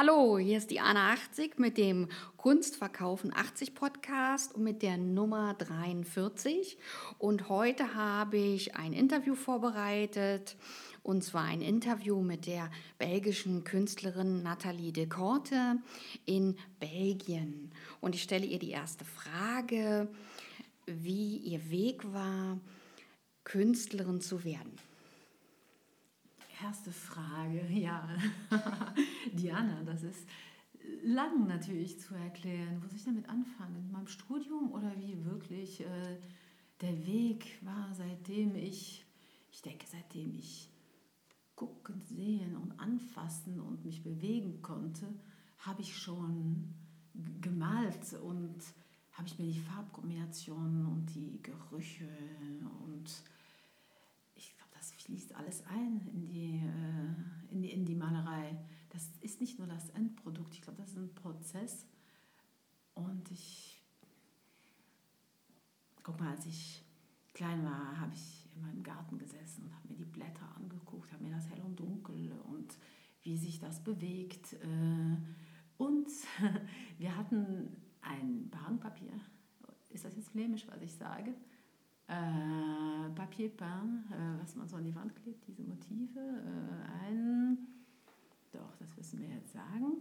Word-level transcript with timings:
Hallo, 0.00 0.38
hier 0.38 0.58
ist 0.58 0.70
die 0.70 0.78
Anna 0.78 1.10
80 1.10 1.58
mit 1.58 1.76
dem 1.76 2.06
Kunstverkaufen 2.36 3.34
80 3.34 3.74
Podcast 3.74 4.54
und 4.54 4.62
mit 4.62 4.82
der 4.82 4.96
Nummer 4.96 5.54
43. 5.54 6.78
Und 7.18 7.48
heute 7.48 7.96
habe 7.96 8.36
ich 8.36 8.76
ein 8.76 8.92
Interview 8.92 9.34
vorbereitet 9.34 10.54
und 11.02 11.24
zwar 11.24 11.46
ein 11.46 11.62
Interview 11.62 12.20
mit 12.20 12.46
der 12.46 12.70
belgischen 12.98 13.64
Künstlerin 13.64 14.44
Nathalie 14.44 14.92
de 14.92 15.08
Korte 15.08 15.78
in 16.26 16.56
Belgien. 16.78 17.72
Und 18.00 18.14
ich 18.14 18.22
stelle 18.22 18.46
ihr 18.46 18.60
die 18.60 18.70
erste 18.70 19.04
Frage, 19.04 20.06
wie 20.86 21.38
ihr 21.38 21.72
Weg 21.72 22.04
war, 22.12 22.60
Künstlerin 23.42 24.20
zu 24.20 24.44
werden. 24.44 24.78
Erste 26.62 26.92
Frage, 26.92 27.66
ja. 27.70 28.08
Diana, 29.32 29.82
das 29.84 30.02
ist 30.02 30.28
lang 31.02 31.46
natürlich 31.46 32.00
zu 32.00 32.14
erklären. 32.14 32.80
Wo 32.82 32.88
soll 32.88 32.96
ich 32.96 33.04
damit 33.04 33.28
anfangen? 33.28 33.76
In 33.76 33.92
meinem 33.92 34.08
Studium 34.08 34.72
oder 34.72 34.92
wie 34.98 35.24
wirklich 35.24 35.80
äh, 35.80 36.18
der 36.80 37.06
Weg 37.06 37.58
war, 37.62 37.92
seitdem 37.94 38.54
ich, 38.56 39.04
ich 39.50 39.62
denke, 39.62 39.86
seitdem 39.88 40.34
ich 40.34 40.68
gucken, 41.54 42.00
sehen 42.00 42.56
und 42.56 42.78
anfassen 42.78 43.60
und 43.60 43.84
mich 43.84 44.02
bewegen 44.02 44.62
konnte, 44.62 45.06
habe 45.58 45.82
ich 45.82 45.96
schon 45.96 46.72
gemalt 47.40 48.14
und 48.22 48.58
habe 49.12 49.26
ich 49.26 49.38
mir 49.38 49.46
die 49.46 49.58
Farbkombinationen 49.58 50.86
und 50.86 51.12
die 51.16 51.42
Gerüche 51.42 52.08
und 52.84 53.10
fließt 55.08 55.34
alles 55.36 55.64
ein 55.64 56.06
in 56.12 56.26
die, 56.26 56.58
äh, 56.58 57.52
in 57.52 57.62
die, 57.62 57.70
in 57.70 57.86
die 57.86 57.94
Malerei. 57.94 58.58
Das 58.90 59.10
ist 59.22 59.40
nicht 59.40 59.58
nur 59.58 59.66
das 59.66 59.88
Endprodukt, 59.90 60.52
ich 60.52 60.60
glaube, 60.60 60.82
das 60.82 60.90
ist 60.90 60.98
ein 60.98 61.14
Prozess. 61.14 61.86
Und 62.92 63.30
ich, 63.30 63.82
guck 66.02 66.20
mal, 66.20 66.32
als 66.32 66.44
ich 66.44 66.84
klein 67.32 67.64
war, 67.64 67.98
habe 67.98 68.12
ich 68.12 68.50
in 68.54 68.60
meinem 68.60 68.82
Garten 68.82 69.16
gesessen 69.16 69.64
und 69.64 69.74
habe 69.74 69.88
mir 69.88 69.96
die 69.96 70.04
Blätter 70.04 70.54
angeguckt, 70.56 71.10
habe 71.10 71.24
mir 71.24 71.30
das 71.30 71.48
hell 71.48 71.62
und 71.62 71.80
dunkel 71.80 72.32
und 72.44 72.76
wie 73.22 73.38
sich 73.38 73.60
das 73.60 73.82
bewegt. 73.82 74.52
Äh, 74.54 75.16
und 75.78 76.08
wir 76.98 77.16
hatten 77.16 77.76
ein 78.02 78.50
Bahnpapier. 78.50 79.18
Ist 79.88 80.04
das 80.04 80.16
jetzt 80.16 80.30
flämisch, 80.30 80.66
was 80.68 80.82
ich 80.82 80.92
sage? 80.92 81.34
Äh, 82.08 83.10
Papier 83.14 83.50
peint, 83.50 84.10
äh, 84.10 84.40
was 84.40 84.56
man 84.56 84.66
so 84.66 84.76
an 84.76 84.84
die 84.84 84.94
Wand 84.94 85.14
klebt, 85.14 85.46
diese 85.46 85.62
Motive. 85.62 86.18
Äh, 86.18 87.06
ein, 87.06 87.58
doch, 88.50 88.74
das 88.76 88.96
müssen 88.96 89.20
wir 89.20 89.28
jetzt 89.28 89.52
sagen. 89.52 89.98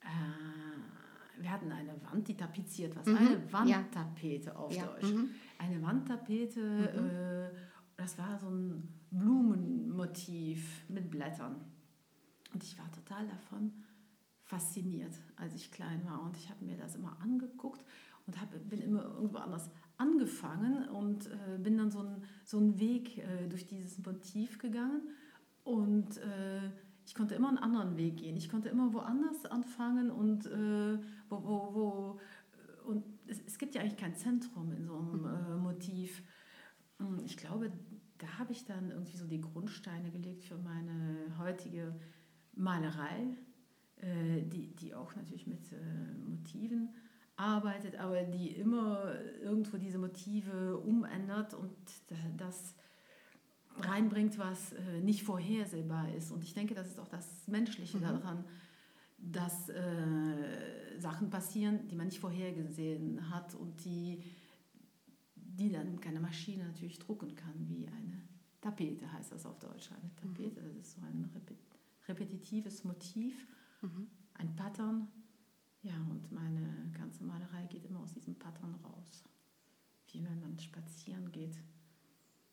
Äh, 0.00 1.42
wir 1.42 1.50
hatten 1.50 1.70
eine 1.70 1.94
Wand, 2.04 2.26
die 2.26 2.36
tapeziert 2.36 2.94
war. 2.96 3.08
Mhm. 3.08 3.16
Eine 3.16 3.52
Wandtapete 3.52 4.50
ja. 4.50 4.56
auf 4.56 4.74
ja. 4.74 4.86
Deutsch. 4.86 5.12
Mhm. 5.12 5.30
Eine 5.58 5.82
Wandtapete, 5.82 6.60
mhm. 6.60 7.08
Äh, 7.08 7.50
das 7.96 8.16
war 8.16 8.38
so 8.38 8.48
ein 8.48 8.88
Blumenmotiv 9.10 10.88
mit 10.88 11.10
Blättern. 11.10 11.56
Und 12.54 12.62
ich 12.62 12.78
war 12.78 12.90
total 12.92 13.26
davon 13.26 13.72
fasziniert, 14.44 15.14
als 15.36 15.54
ich 15.54 15.70
klein 15.72 16.04
war. 16.04 16.22
Und 16.22 16.36
ich 16.36 16.48
habe 16.48 16.64
mir 16.64 16.76
das 16.76 16.94
immer 16.94 17.16
angeguckt 17.20 17.84
und 18.26 18.40
hab, 18.40 18.50
bin 18.68 18.80
immer 18.80 19.02
irgendwo 19.02 19.38
anders 19.38 19.70
angefangen 19.98 20.88
und 20.88 21.26
äh, 21.26 21.58
bin 21.58 21.76
dann 21.76 21.90
so 21.90 22.00
einen 22.00 22.22
so 22.44 22.78
Weg 22.78 23.18
äh, 23.18 23.48
durch 23.48 23.66
dieses 23.66 23.98
Motiv 24.04 24.58
gegangen 24.58 25.02
und 25.64 26.16
äh, 26.18 26.70
ich 27.04 27.14
konnte 27.14 27.34
immer 27.34 27.48
einen 27.48 27.58
anderen 27.58 27.96
Weg 27.96 28.18
gehen. 28.18 28.36
Ich 28.36 28.48
konnte 28.48 28.68
immer 28.68 28.92
woanders 28.92 29.44
anfangen 29.46 30.10
und 30.10 30.46
äh, 30.46 30.98
wo, 31.28 31.42
wo, 31.42 31.74
wo 31.74 32.20
und 32.86 33.04
es, 33.26 33.40
es, 33.46 33.58
gibt 33.58 33.74
ja 33.74 33.80
eigentlich 33.80 33.98
kein 33.98 34.14
Zentrum 34.14 34.72
in 34.72 34.84
so 34.86 34.96
einem 34.96 35.20
mhm. 35.20 35.26
äh, 35.26 35.56
Motiv. 35.56 36.22
Hm, 36.98 37.20
ich 37.24 37.36
glaube, 37.36 37.72
da 38.18 38.38
habe 38.38 38.52
ich 38.52 38.64
dann 38.64 38.90
irgendwie 38.90 39.16
so 39.16 39.26
die 39.26 39.40
Grundsteine 39.40 40.10
gelegt 40.10 40.44
für 40.44 40.58
meine 40.58 41.36
heutige 41.38 41.94
Malerei, 42.54 43.36
äh, 43.96 44.42
die, 44.42 44.74
die 44.76 44.94
auch 44.94 45.14
natürlich 45.16 45.46
mit 45.46 45.72
Motiven 46.26 46.94
arbeitet, 47.38 47.96
aber 47.96 48.22
die 48.22 48.48
immer 48.48 49.14
irgendwo 49.40 49.76
diese 49.76 49.98
Motive 49.98 50.76
umändert 50.78 51.54
und 51.54 51.72
das 52.36 52.74
reinbringt, 53.76 54.38
was 54.38 54.72
äh, 54.72 55.00
nicht 55.00 55.22
vorhersehbar 55.22 56.12
ist. 56.14 56.32
Und 56.32 56.42
ich 56.42 56.52
denke, 56.52 56.74
das 56.74 56.88
ist 56.88 56.98
auch 56.98 57.08
das 57.08 57.46
Menschliche 57.46 57.98
mhm. 57.98 58.02
daran, 58.02 58.44
dass 59.18 59.68
äh, 59.68 60.98
Sachen 60.98 61.30
passieren, 61.30 61.86
die 61.88 61.96
man 61.96 62.06
nicht 62.06 62.20
vorhergesehen 62.20 63.30
hat 63.30 63.54
und 63.54 63.84
die, 63.84 64.22
die 65.34 65.70
dann 65.70 66.00
keine 66.00 66.20
Maschine 66.20 66.64
natürlich 66.64 66.98
drucken 66.98 67.34
kann, 67.34 67.68
wie 67.68 67.86
eine 67.86 68.22
Tapete 68.60 69.10
heißt 69.12 69.32
das 69.32 69.46
auf 69.46 69.58
Deutsch. 69.60 69.90
Eine 69.92 70.14
Tapete, 70.16 70.60
mhm. 70.60 70.66
das 70.66 70.76
ist 70.76 70.92
so 70.92 71.02
ein 71.02 71.30
repetitives 72.08 72.84
Motiv, 72.84 73.46
mhm. 73.82 74.08
ein 74.34 74.56
Pattern, 74.56 75.08
ja, 75.82 75.96
und 76.10 76.30
meine 76.32 76.90
ganze 76.92 77.24
Malerei 77.24 77.66
geht 77.66 77.84
immer 77.84 78.00
aus 78.00 78.12
diesem 78.12 78.34
Pattern 78.34 78.74
raus. 78.76 79.24
Wie 80.10 80.24
wenn 80.24 80.40
man 80.40 80.58
spazieren 80.58 81.30
geht 81.30 81.58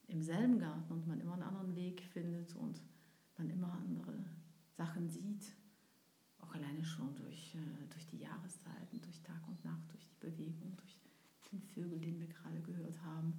im 0.08 0.22
selben 0.22 0.60
Garten 0.60 0.94
und 0.94 1.08
man 1.08 1.20
immer 1.20 1.34
einen 1.34 1.44
anderen 1.44 1.76
Weg 1.76 2.02
findet 2.02 2.56
und 2.56 2.82
man 3.38 3.50
immer 3.50 3.72
andere 3.74 4.24
Sachen 4.78 5.10
sieht. 5.10 5.56
Auch 6.40 6.54
alleine 6.54 6.84
schon 6.84 7.16
durch, 7.16 7.56
äh, 7.56 7.88
durch 7.90 8.06
die 8.08 8.20
Jahreszeiten, 8.20 9.02
durch 9.02 9.22
Tag 9.24 9.48
und 9.48 9.64
Nacht, 9.64 9.92
durch 9.92 10.06
die 10.06 10.20
Bewegung, 10.20 10.76
durch 10.78 11.00
den 11.52 11.62
Vögel, 11.62 12.00
den 12.00 12.20
wir 12.20 12.28
gerade 12.28 12.62
gehört 12.62 13.02
haben. 13.04 13.34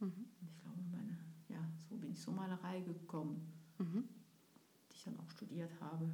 Mhm. 0.00 0.26
Und 0.40 0.48
ich 0.48 0.58
glaube, 0.58 0.80
meine, 0.90 1.18
ja, 1.48 1.68
so 1.88 1.96
bin 1.96 2.12
ich 2.12 2.20
zur 2.20 2.34
Malerei 2.34 2.80
gekommen, 2.80 3.52
mhm. 3.78 4.08
die 4.90 4.96
ich 4.96 5.04
dann 5.04 5.18
auch 5.20 5.30
studiert 5.30 5.72
habe. 5.80 6.10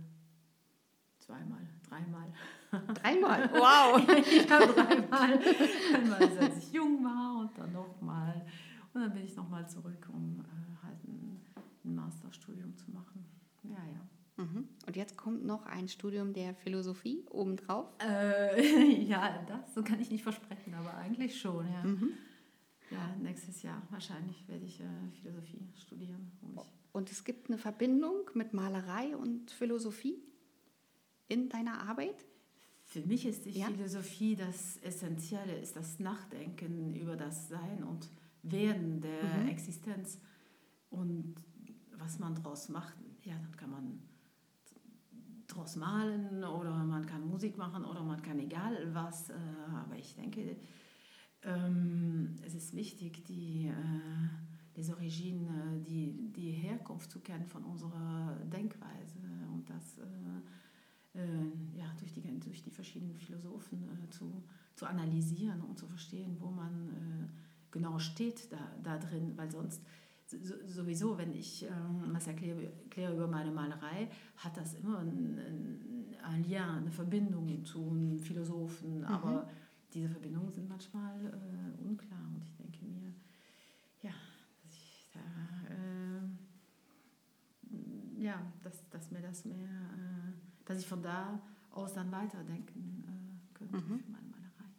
Zweimal, 1.19 1.69
dreimal. 1.89 2.33
Dreimal? 2.94 3.50
Wow! 3.53 4.09
ich 4.19 4.50
habe 4.50 4.72
dreimal. 4.72 5.38
Einmal, 5.94 6.38
als 6.38 6.59
ich 6.59 6.72
jung 6.72 7.05
war 7.05 7.41
und 7.41 7.59
dann 7.59 7.72
nochmal. 7.72 8.47
Und 8.94 9.03
dann 9.03 9.12
bin 9.12 9.25
ich 9.25 9.37
nochmal 9.37 9.69
zurück, 9.69 10.09
um 10.12 10.41
äh, 10.41 10.84
halt 10.87 11.05
ein, 11.05 11.41
ein, 11.84 11.94
Masterstudium 11.94 12.77
zu 12.77 12.91
machen. 12.91 13.25
Ja, 13.65 13.71
ja. 13.71 14.44
Mhm. 14.44 14.69
Und 14.87 14.97
jetzt 14.97 15.16
kommt 15.16 15.44
noch 15.44 15.66
ein 15.66 15.88
Studium 15.88 16.33
der 16.33 16.55
Philosophie 16.55 17.25
obendrauf? 17.31 17.88
Äh, 18.03 19.03
ja, 19.04 19.44
das 19.47 19.75
so 19.75 19.83
kann 19.83 20.00
ich 20.00 20.10
nicht 20.10 20.22
versprechen, 20.22 20.75
aber 20.75 20.94
eigentlich 20.94 21.39
schon, 21.39 21.71
ja. 21.71 21.84
Mhm. 21.84 22.10
Ja, 22.91 23.15
nächstes 23.21 23.62
Jahr 23.62 23.83
wahrscheinlich 23.91 24.47
werde 24.49 24.65
ich 24.65 24.81
äh, 24.81 24.84
Philosophie 25.21 25.66
studieren. 25.75 26.31
Und 26.93 27.10
es 27.10 27.25
gibt 27.25 27.49
eine 27.49 27.56
Verbindung 27.56 28.31
mit 28.34 28.53
Malerei 28.53 29.16
und 29.16 29.50
Philosophie? 29.50 30.22
in 31.33 31.49
deiner 31.49 31.81
Arbeit? 31.89 32.27
Für 32.92 33.00
mich 33.06 33.25
ist 33.25 33.47
die 33.47 33.58
ja? 33.58 33.69
Philosophie 33.69 34.36
das 34.36 34.76
Essentielle, 34.82 35.56
ist 35.56 35.76
das 35.76 35.98
Nachdenken 35.98 36.94
über 36.94 37.16
das 37.16 37.48
Sein 37.48 37.82
und 37.84 38.10
Werden 38.42 39.00
der 39.00 39.44
mhm. 39.44 39.48
Existenz 39.48 40.20
und 40.91 41.36
was 41.97 42.19
man 42.19 42.34
daraus 42.34 42.69
macht. 42.69 42.94
Ja, 43.25 43.32
dann 43.32 43.56
kann 43.56 43.70
man 43.70 44.03
daraus 45.47 45.76
malen 45.76 46.44
oder 46.44 46.84
man 46.84 47.06
kann 47.06 47.26
Musik 47.26 47.56
machen 47.56 47.86
oder 47.86 48.03
man 48.03 48.20
kann 48.20 48.38
egal 48.38 48.76
was. 48.92 49.30
Äh, 49.30 49.36
aber 49.74 49.97
ich 49.97 50.14
denke, 50.14 50.59
ähm, 51.44 52.36
es 52.44 52.54
ist 52.54 52.76
wichtig, 52.76 53.24
die, 53.24 53.72
Origines, 54.91 55.48
äh, 55.48 55.80
die, 55.80 56.30
die 56.30 56.50
Herkunft 56.50 57.10
zu 57.10 57.20
kennen 57.20 57.47
von 57.47 57.64
unserer 57.64 58.36
Denkweise 58.53 59.16
und 59.50 59.70
das 59.70 59.97
äh, 59.97 60.03
ja, 61.15 61.93
durch, 61.99 62.15
die, 62.15 62.41
durch 62.41 62.63
die 62.63 62.71
verschiedenen 62.71 63.19
Philosophen 63.19 63.89
äh, 63.89 64.09
zu, 64.10 64.42
zu 64.75 64.86
analysieren 64.86 65.60
und 65.60 65.78
zu 65.78 65.86
verstehen, 65.86 66.36
wo 66.41 66.51
man 66.51 66.89
äh, 66.89 67.28
genau 67.71 67.98
steht 67.98 68.51
da, 68.53 68.59
da 68.83 68.98
drin, 68.98 69.33
weil 69.36 69.51
sonst 69.51 69.83
sowieso, 70.66 71.16
wenn 71.19 71.33
ich 71.33 71.65
ähm, 71.65 72.13
was 72.13 72.27
erkläre, 72.27 72.72
erkläre, 72.84 73.15
über 73.15 73.27
meine 73.27 73.51
Malerei, 73.51 74.09
hat 74.36 74.57
das 74.57 74.75
immer 74.75 75.01
ein, 75.01 75.39
ein, 75.39 76.15
ein 76.22 76.45
Lien, 76.45 76.63
eine 76.63 76.91
Verbindung 76.91 77.63
zu 77.65 77.91
einem 77.91 78.19
Philosophen, 78.19 79.01
mhm. 79.01 79.04
aber 79.04 79.47
diese 79.92 80.09
Verbindungen 80.09 80.51
sind 80.51 80.66
manchmal 80.69 81.27
äh, 81.27 81.77
unklar. 81.86 82.21
Und 82.34 82.42
ich 82.45 82.57
denke 82.57 82.83
mir, 82.84 83.13
ja, 84.03 84.15
dass, 84.63 84.75
ich 84.75 85.10
da, 85.13 85.21
äh, 85.75 86.22
ja, 88.22 88.41
dass, 88.63 88.89
dass 88.89 89.10
mir 89.10 89.21
das 89.21 89.45
mehr 89.45 89.59
äh, 89.59 90.32
dass 90.64 90.78
ich 90.78 90.86
von 90.86 91.03
da 91.03 91.41
aus 91.70 91.94
dann 91.94 92.10
weiterdenken 92.12 93.04
äh, 93.06 93.59
könnte 93.59 93.76
mhm. 93.76 93.80
für 93.80 94.10
meine 94.10 94.28
Malerei. 94.28 94.70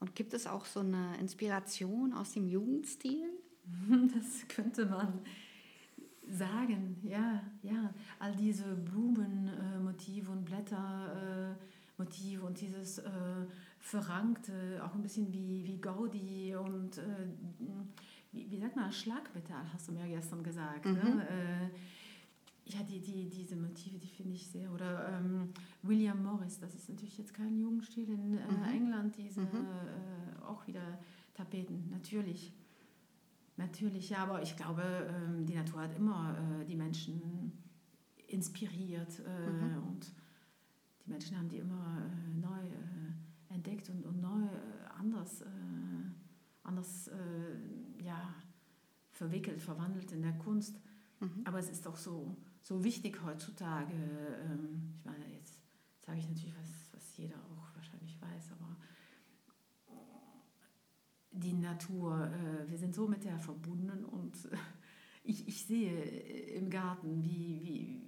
Und 0.00 0.14
gibt 0.14 0.34
es 0.34 0.46
auch 0.46 0.64
so 0.64 0.80
eine 0.80 1.16
Inspiration 1.18 2.12
aus 2.12 2.32
dem 2.32 2.46
Jugendstil? 2.46 3.28
Das 4.14 4.48
könnte 4.48 4.86
man 4.86 5.20
sagen, 6.30 6.96
ja, 7.02 7.42
ja. 7.62 7.92
All 8.18 8.34
diese 8.34 8.74
Blumenmotive 8.74 10.30
und 10.30 10.44
Blättermotiv 10.44 12.42
und 12.42 12.60
dieses 12.60 12.98
äh, 12.98 13.10
Verrankte, 13.78 14.82
auch 14.84 14.94
ein 14.94 15.02
bisschen 15.02 15.32
wie, 15.32 15.64
wie 15.64 15.78
Gaudi 15.80 16.54
und 16.56 16.98
äh, 16.98 17.26
wie, 18.32 18.50
wie 18.50 18.58
sagt 18.58 18.76
man, 18.76 18.92
Schlagmetall, 18.92 19.72
hast 19.72 19.88
du 19.88 19.92
mir 19.92 20.06
gestern 20.06 20.42
gesagt. 20.42 20.84
Ne? 20.84 20.92
Mhm. 20.92 21.16
Ne? 21.16 21.70
Ja, 22.68 22.82
die, 22.82 23.00
die, 23.00 23.28
diese 23.30 23.56
Motive, 23.56 23.98
die 23.98 24.08
finde 24.08 24.34
ich 24.34 24.46
sehr. 24.46 24.70
Oder 24.70 25.08
ähm, 25.08 25.48
William 25.82 26.22
Morris, 26.22 26.58
das 26.58 26.74
ist 26.74 26.88
natürlich 26.88 27.16
jetzt 27.16 27.32
kein 27.32 27.58
Jugendstil 27.58 28.08
in 28.10 28.36
äh, 28.36 28.52
mhm. 28.52 28.64
England, 28.64 29.16
diese 29.16 29.40
mhm. 29.40 29.46
äh, 29.46 30.42
auch 30.44 30.66
wieder 30.66 30.98
Tapeten, 31.32 31.88
natürlich. 31.90 32.52
Natürlich, 33.56 34.10
ja, 34.10 34.18
aber 34.18 34.42
ich 34.42 34.56
glaube, 34.56 34.82
ähm, 34.82 35.46
die 35.46 35.54
Natur 35.54 35.80
hat 35.80 35.96
immer 35.96 36.36
äh, 36.60 36.64
die 36.64 36.76
Menschen 36.76 37.52
inspiriert 38.28 39.20
äh, 39.20 39.50
mhm. 39.50 39.82
und 39.88 40.12
die 41.04 41.10
Menschen 41.10 41.36
haben 41.38 41.48
die 41.48 41.58
immer 41.58 42.02
äh, 42.02 42.38
neu 42.38 42.60
äh, 42.60 43.54
entdeckt 43.54 43.88
und, 43.88 44.04
und 44.04 44.20
neu 44.20 44.46
anders, 44.98 45.42
anders 46.64 47.10
ja, 48.04 48.34
verwickelt, 49.12 49.62
verwandelt 49.62 50.12
in 50.12 50.22
der 50.22 50.34
Kunst. 50.34 50.78
Mhm. 51.20 51.42
Aber 51.44 51.58
es 51.58 51.70
ist 51.70 51.86
auch 51.86 51.96
so, 51.96 52.36
so 52.68 52.84
wichtig 52.84 53.18
heutzutage. 53.24 53.94
Ähm, 53.94 54.92
ich 54.94 55.04
meine, 55.04 55.26
jetzt 55.32 55.58
sage 56.04 56.18
ich 56.18 56.28
natürlich 56.28 56.54
was, 56.54 56.92
was 56.92 57.16
jeder 57.16 57.36
auch 57.36 57.74
wahrscheinlich 57.74 58.20
weiß, 58.20 58.52
aber 58.52 58.76
die 61.30 61.54
Natur, 61.54 62.30
äh, 62.30 62.70
wir 62.70 62.76
sind 62.76 62.94
so 62.94 63.08
mit 63.08 63.24
der 63.24 63.38
verbunden 63.38 64.04
und 64.04 64.36
ich, 65.24 65.48
ich 65.48 65.64
sehe 65.64 66.02
im 66.58 66.68
Garten, 66.68 67.22
wie, 67.24 67.62
wie, 67.64 68.02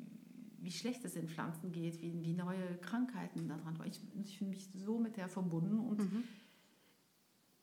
wie 0.59 0.71
schlecht 0.71 1.07
es 1.07 1.15
den 1.15 1.29
Pflanzen 1.29 1.73
geht, 1.73 2.03
wie, 2.03 2.23
wie 2.23 2.35
neue 2.35 2.77
Krankheiten 2.83 3.49
daran 3.49 3.79
kommen. 3.79 3.89
Ich, 3.89 4.03
ich 4.27 4.37
fühle 4.37 4.51
mich 4.51 4.69
so 4.75 4.99
mit 4.99 5.17
der 5.17 5.31
verbunden 5.31 5.79
und 5.79 6.01
mhm. 6.01 6.25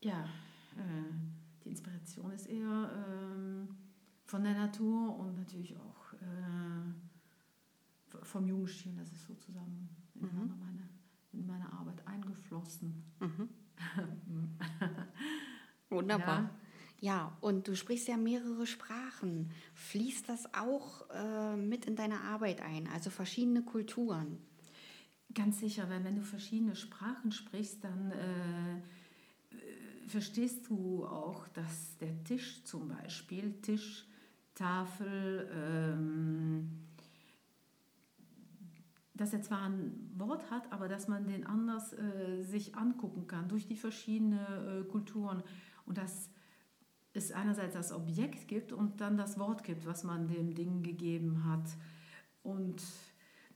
ja, 0.02 0.24
äh, 0.78 1.14
die 1.64 1.70
Inspiration 1.70 2.32
ist 2.32 2.48
eher 2.48 3.68
äh, 3.68 3.72
von 4.26 4.44
der 4.44 4.56
Natur 4.56 5.16
und 5.20 5.38
natürlich 5.38 5.78
auch 5.78 5.97
äh, 6.22 6.94
vom 8.24 8.48
Jugendstil, 8.48 8.96
das 8.98 9.12
ist 9.12 9.26
sozusagen 9.26 9.90
in, 10.16 10.22
mhm. 10.22 10.58
meine, 10.60 10.90
in 11.34 11.46
meine 11.46 11.72
Arbeit 11.72 12.08
eingeflossen. 12.08 13.04
Mhm. 13.20 13.50
Wunderbar. 15.90 16.44
Ja. 16.44 16.50
Ja, 17.00 17.38
und 17.42 17.68
du 17.68 17.76
sprichst 17.76 18.08
ja 18.08 18.18
mehrere 18.18 18.66
Sprachen. 18.66 19.52
Fließt 19.76 20.28
das 20.30 20.52
auch 20.56 21.08
äh, 21.12 21.56
mit 21.56 21.86
in 21.86 21.96
deine 21.96 22.22
Arbeit 22.22 22.62
ein, 22.62 22.88
also 22.88 23.12
verschiedene 23.12 23.62
Kulturen? 23.62 24.40
Ganz 25.34 25.60
sicher, 25.60 25.90
weil 25.90 26.04
wenn 26.04 26.16
du 26.16 26.24
verschiedene 26.24 26.76
Sprachen 26.76 27.32
sprichst, 27.32 27.84
dann 27.84 28.12
äh, 28.12 28.82
verstehst 30.08 30.70
du 30.70 31.06
auch, 31.06 31.48
dass 31.50 31.98
der 31.98 32.24
Tisch 32.24 32.64
zum 32.64 32.88
Beispiel, 32.88 33.54
Tisch, 33.62 34.07
Tafel, 34.58 35.48
ähm, 35.54 36.88
dass 39.14 39.34
er 39.34 39.42
zwar 39.42 39.64
ein 39.64 40.12
Wort 40.18 40.50
hat, 40.50 40.72
aber 40.72 40.88
dass 40.88 41.08
man 41.08 41.28
den 41.28 41.46
anders 41.46 41.94
äh, 41.94 42.42
sich 42.44 42.76
angucken 42.76 43.28
kann 43.28 43.48
durch 43.48 43.68
die 43.68 43.76
verschiedenen 43.76 44.40
äh, 44.40 44.84
Kulturen 44.84 45.44
und 45.86 45.98
dass 45.98 46.30
es 47.14 47.32
einerseits 47.32 47.74
das 47.74 47.92
Objekt 47.92 48.48
gibt 48.48 48.72
und 48.72 49.00
dann 49.00 49.18
das 49.18 49.40
Wort 49.40 49.64
gibt, 49.64 49.86
was 49.86 50.04
man 50.04 50.28
dem 50.28 50.54
Ding 50.54 50.84
gegeben 50.84 51.46
hat 51.46 51.70
und 52.44 52.82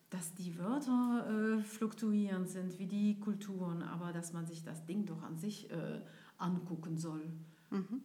dass 0.09 0.33
die 0.35 0.57
Wörter 0.59 1.57
äh, 1.59 1.63
fluktuierend 1.63 2.47
sind 2.47 2.77
wie 2.77 2.87
die 2.87 3.19
Kulturen, 3.19 3.81
aber 3.81 4.13
dass 4.13 4.33
man 4.33 4.45
sich 4.45 4.63
das 4.63 4.85
Ding 4.85 5.05
doch 5.05 5.23
an 5.23 5.37
sich 5.37 5.71
äh, 5.71 6.01
angucken 6.37 6.97
soll. 6.97 7.31
Mhm. 7.69 8.01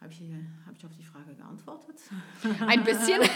Habe 0.00 0.12
ich, 0.12 0.20
hab 0.66 0.76
ich 0.76 0.84
auf 0.84 0.92
die 0.94 1.02
Frage 1.02 1.34
geantwortet? 1.34 1.98
Ein 2.66 2.84
bisschen. 2.84 3.18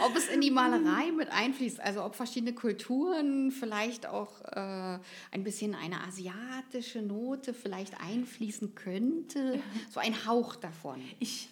ob 0.00 0.16
es 0.16 0.28
in 0.28 0.40
die 0.40 0.50
Malerei 0.50 1.12
mit 1.12 1.30
einfließt, 1.30 1.78
also 1.80 2.02
ob 2.04 2.16
verschiedene 2.16 2.52
Kulturen 2.52 3.52
vielleicht 3.52 4.06
auch 4.06 4.42
äh, 4.42 4.98
ein 5.30 5.44
bisschen 5.44 5.76
eine 5.76 6.02
asiatische 6.02 7.00
Note 7.00 7.54
vielleicht 7.54 8.00
einfließen 8.00 8.74
könnte, 8.74 9.60
so 9.88 10.00
ein 10.00 10.26
Hauch 10.26 10.56
davon. 10.56 11.00
Ich, 11.20 11.48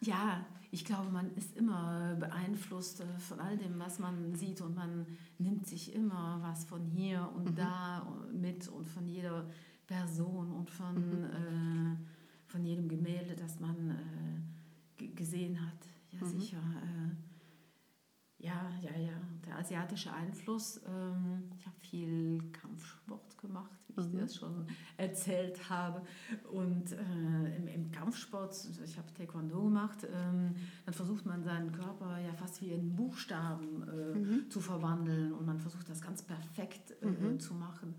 ja, 0.00 0.44
ich 0.70 0.86
glaube, 0.86 1.10
man 1.10 1.32
ist 1.36 1.54
immer 1.56 2.16
beeinflusst 2.18 3.02
äh, 3.02 3.18
von 3.18 3.40
all 3.40 3.58
dem, 3.58 3.78
was 3.78 3.98
man 3.98 4.34
sieht 4.34 4.62
und 4.62 4.74
man 4.74 5.06
nimmt 5.38 5.66
sich 5.66 5.94
immer 5.94 6.38
was 6.42 6.64
von 6.64 6.84
hier 6.86 7.30
und 7.36 7.50
mhm. 7.50 7.56
da 7.56 8.06
mit 8.32 8.68
und 8.68 8.88
von 8.88 9.06
jeder 9.06 9.46
Person 9.86 10.52
und 10.52 10.70
von, 10.70 10.94
mhm. 10.94 11.24
äh, 11.24 11.96
von 12.46 12.64
jedem 12.64 12.88
Gemälde, 12.88 13.34
das 13.36 13.60
man 13.60 13.90
äh, 13.90 15.06
gesehen 15.08 15.60
hat. 15.60 15.78
Ja, 16.12 16.24
mhm. 16.24 16.40
sicher. 16.40 16.58
Äh, 16.58 18.44
ja, 18.44 18.70
ja, 18.82 18.98
ja. 18.98 19.20
Der 19.46 19.58
asiatische 19.58 20.12
Einfluss. 20.12 20.80
Ähm, 20.86 21.44
ich 21.56 21.64
habe 21.64 21.76
viel 21.80 22.42
Kampfsport 22.52 23.38
gemacht, 23.38 23.70
wie 23.88 24.00
ich 24.00 24.06
mhm. 24.06 24.12
dir 24.12 24.20
das 24.20 24.36
schon 24.36 24.66
erzählt 24.98 25.70
habe. 25.70 26.02
Und 26.52 26.92
äh, 26.92 27.56
im, 27.56 27.68
im, 27.68 27.90
Kampfsport, 27.90 28.54
ich 28.84 28.98
habe 28.98 29.12
Taekwondo 29.14 29.62
gemacht, 29.62 30.06
ähm, 30.12 30.56
dann 30.84 30.94
versucht 30.94 31.24
man 31.24 31.42
seinen 31.42 31.72
Körper 31.72 32.18
ja 32.18 32.34
fast 32.34 32.60
wie 32.60 32.70
in 32.72 32.94
Buchstaben 32.94 33.82
äh, 33.88 34.18
mhm. 34.18 34.50
zu 34.50 34.60
verwandeln 34.60 35.32
und 35.32 35.46
man 35.46 35.58
versucht 35.58 35.88
das 35.88 36.02
ganz 36.02 36.22
perfekt 36.22 36.94
äh, 37.02 37.06
mhm. 37.06 37.40
zu 37.40 37.54
machen. 37.54 37.94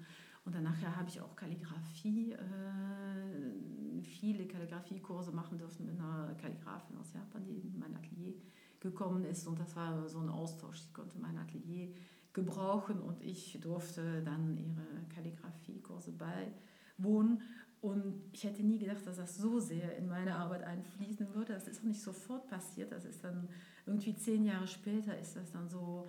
Und 0.45 0.53
dann 0.53 0.63
nachher 0.63 0.95
habe 0.95 1.09
ich 1.09 1.19
auch 1.19 1.35
Kalligrafie, 1.35 2.33
äh, 2.33 4.01
viele 4.03 4.47
Kalligrafiekurse 4.47 5.31
machen 5.31 5.57
dürfen 5.57 5.87
mit 5.87 5.99
einer 5.99 6.35
Kalligrafin 6.39 6.97
aus 6.97 7.13
Japan, 7.13 7.43
die 7.43 7.57
in 7.57 7.79
mein 7.79 7.95
Atelier 7.95 8.35
gekommen 8.79 9.25
ist. 9.25 9.47
Und 9.47 9.59
das 9.59 9.75
war 9.75 10.07
so 10.07 10.19
ein 10.19 10.29
Austausch. 10.29 10.79
Sie 10.81 10.93
konnte 10.93 11.17
mein 11.17 11.37
Atelier 11.37 11.89
gebrauchen 12.31 13.01
und 13.01 13.23
ich 13.23 13.59
durfte 13.59 14.21
dann 14.21 14.57
ihre 14.57 14.85
Kalligrafiekurse 15.15 16.11
beiwohnen. 16.11 17.41
Und 17.81 18.21
ich 18.33 18.43
hätte 18.43 18.63
nie 18.63 18.79
gedacht, 18.79 19.05
dass 19.05 19.17
das 19.17 19.37
so 19.37 19.59
sehr 19.59 19.95
in 19.97 20.07
meine 20.07 20.35
Arbeit 20.35 20.63
einfließen 20.63 21.33
würde. 21.33 21.53
Das 21.53 21.67
ist 21.67 21.81
auch 21.81 21.85
nicht 21.85 22.01
sofort 22.01 22.47
passiert. 22.47 22.91
Das 22.91 23.05
ist 23.05 23.23
dann 23.23 23.47
irgendwie 23.85 24.15
zehn 24.15 24.43
Jahre 24.45 24.67
später 24.67 25.17
ist 25.17 25.35
das 25.35 25.51
dann 25.51 25.69
so 25.69 26.07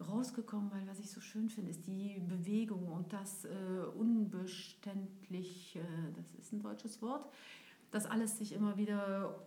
rausgekommen, 0.00 0.70
weil 0.70 0.86
was 0.86 1.00
ich 1.00 1.10
so 1.10 1.20
schön 1.20 1.48
finde, 1.48 1.70
ist 1.70 1.86
die 1.86 2.20
Bewegung 2.20 2.88
und 2.88 3.12
das 3.12 3.44
äh, 3.44 3.48
unbeständig, 3.96 5.78
das 6.14 6.34
ist 6.34 6.52
ein 6.52 6.60
deutsches 6.60 7.00
Wort, 7.00 7.28
dass 7.90 8.06
alles 8.06 8.38
sich 8.38 8.52
immer 8.52 8.76
wieder 8.76 9.42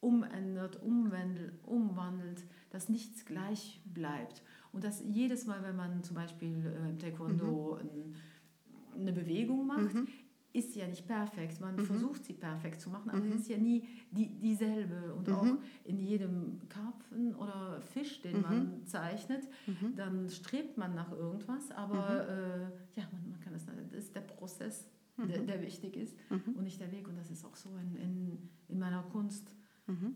umändert, 0.00 0.82
umwandelt, 0.82 1.52
umwandelt, 1.64 2.44
dass 2.70 2.88
nichts 2.88 3.24
gleich 3.24 3.80
bleibt. 3.84 4.42
Und 4.72 4.84
dass 4.84 5.02
jedes 5.04 5.46
Mal, 5.46 5.62
wenn 5.62 5.76
man 5.76 6.02
zum 6.02 6.16
Beispiel 6.16 6.66
äh, 6.66 6.90
im 6.90 6.98
Taekwondo 6.98 7.78
mhm. 7.82 7.88
ein, 7.88 9.00
eine 9.00 9.12
Bewegung 9.12 9.66
macht, 9.66 9.94
mhm 9.94 10.08
ist 10.56 10.74
ja 10.74 10.86
nicht 10.86 11.06
perfekt. 11.06 11.60
Man 11.60 11.76
mhm. 11.76 11.84
versucht 11.84 12.24
sie 12.24 12.32
perfekt 12.32 12.80
zu 12.80 12.88
machen, 12.88 13.10
aber 13.10 13.20
mhm. 13.20 13.32
sie 13.32 13.38
ist 13.38 13.48
ja 13.48 13.58
nie 13.58 13.86
die, 14.10 14.28
dieselbe. 14.38 15.14
Und 15.14 15.28
mhm. 15.28 15.34
auch 15.34 15.56
in 15.84 15.98
jedem 15.98 16.60
Karpfen 16.68 17.34
oder 17.34 17.80
Fisch, 17.82 18.22
den 18.22 18.40
man 18.40 18.58
mhm. 18.58 18.86
zeichnet, 18.86 19.46
mhm. 19.66 19.94
dann 19.94 20.30
strebt 20.30 20.78
man 20.78 20.94
nach 20.94 21.12
irgendwas, 21.12 21.70
aber 21.72 22.24
mhm. 22.24 22.30
äh, 22.30 23.00
ja, 23.00 23.06
man, 23.12 23.30
man, 23.30 23.40
kann 23.40 23.52
das, 23.52 23.66
das 23.66 23.92
ist 23.92 24.14
der 24.14 24.22
Prozess, 24.22 24.88
der, 25.18 25.42
der, 25.42 25.62
wichtig 25.62 25.96
ist 25.96 26.16
und 26.30 26.62
nicht 26.62 26.80
der 26.80 26.92
Weg. 26.92 27.08
Und 27.08 27.16
das 27.16 27.30
ist 27.30 27.44
auch 27.44 27.56
so 27.56 27.70
in, 27.76 27.96
in, 27.96 28.48
in 28.68 28.78
meiner 28.78 29.02
Kunst. 29.02 29.50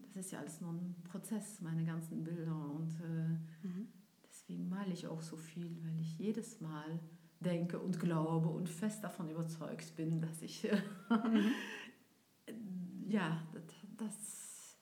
Das 0.08 0.26
ist 0.26 0.32
ja 0.32 0.40
alles 0.40 0.60
nur 0.60 0.72
ein 0.72 0.96
Prozess, 1.04 1.60
meine 1.60 1.84
ganzen 1.84 2.24
Bilder. 2.24 2.70
Und 2.74 2.92
äh, 3.00 3.68
deswegen 4.28 4.68
male 4.68 4.92
ich 4.92 5.06
auch 5.06 5.22
so 5.22 5.36
viel, 5.36 5.70
weil 5.82 5.98
ich 6.00 6.18
jedes 6.18 6.60
Mal 6.60 6.98
denke 7.40 7.78
und 7.78 7.98
glaube 7.98 8.48
und 8.48 8.68
fest 8.68 9.02
davon 9.02 9.28
überzeugt 9.30 9.96
bin, 9.96 10.20
dass 10.20 10.42
ich 10.42 10.70
mhm. 11.10 11.52
ja, 13.08 13.42
dass, 13.96 14.76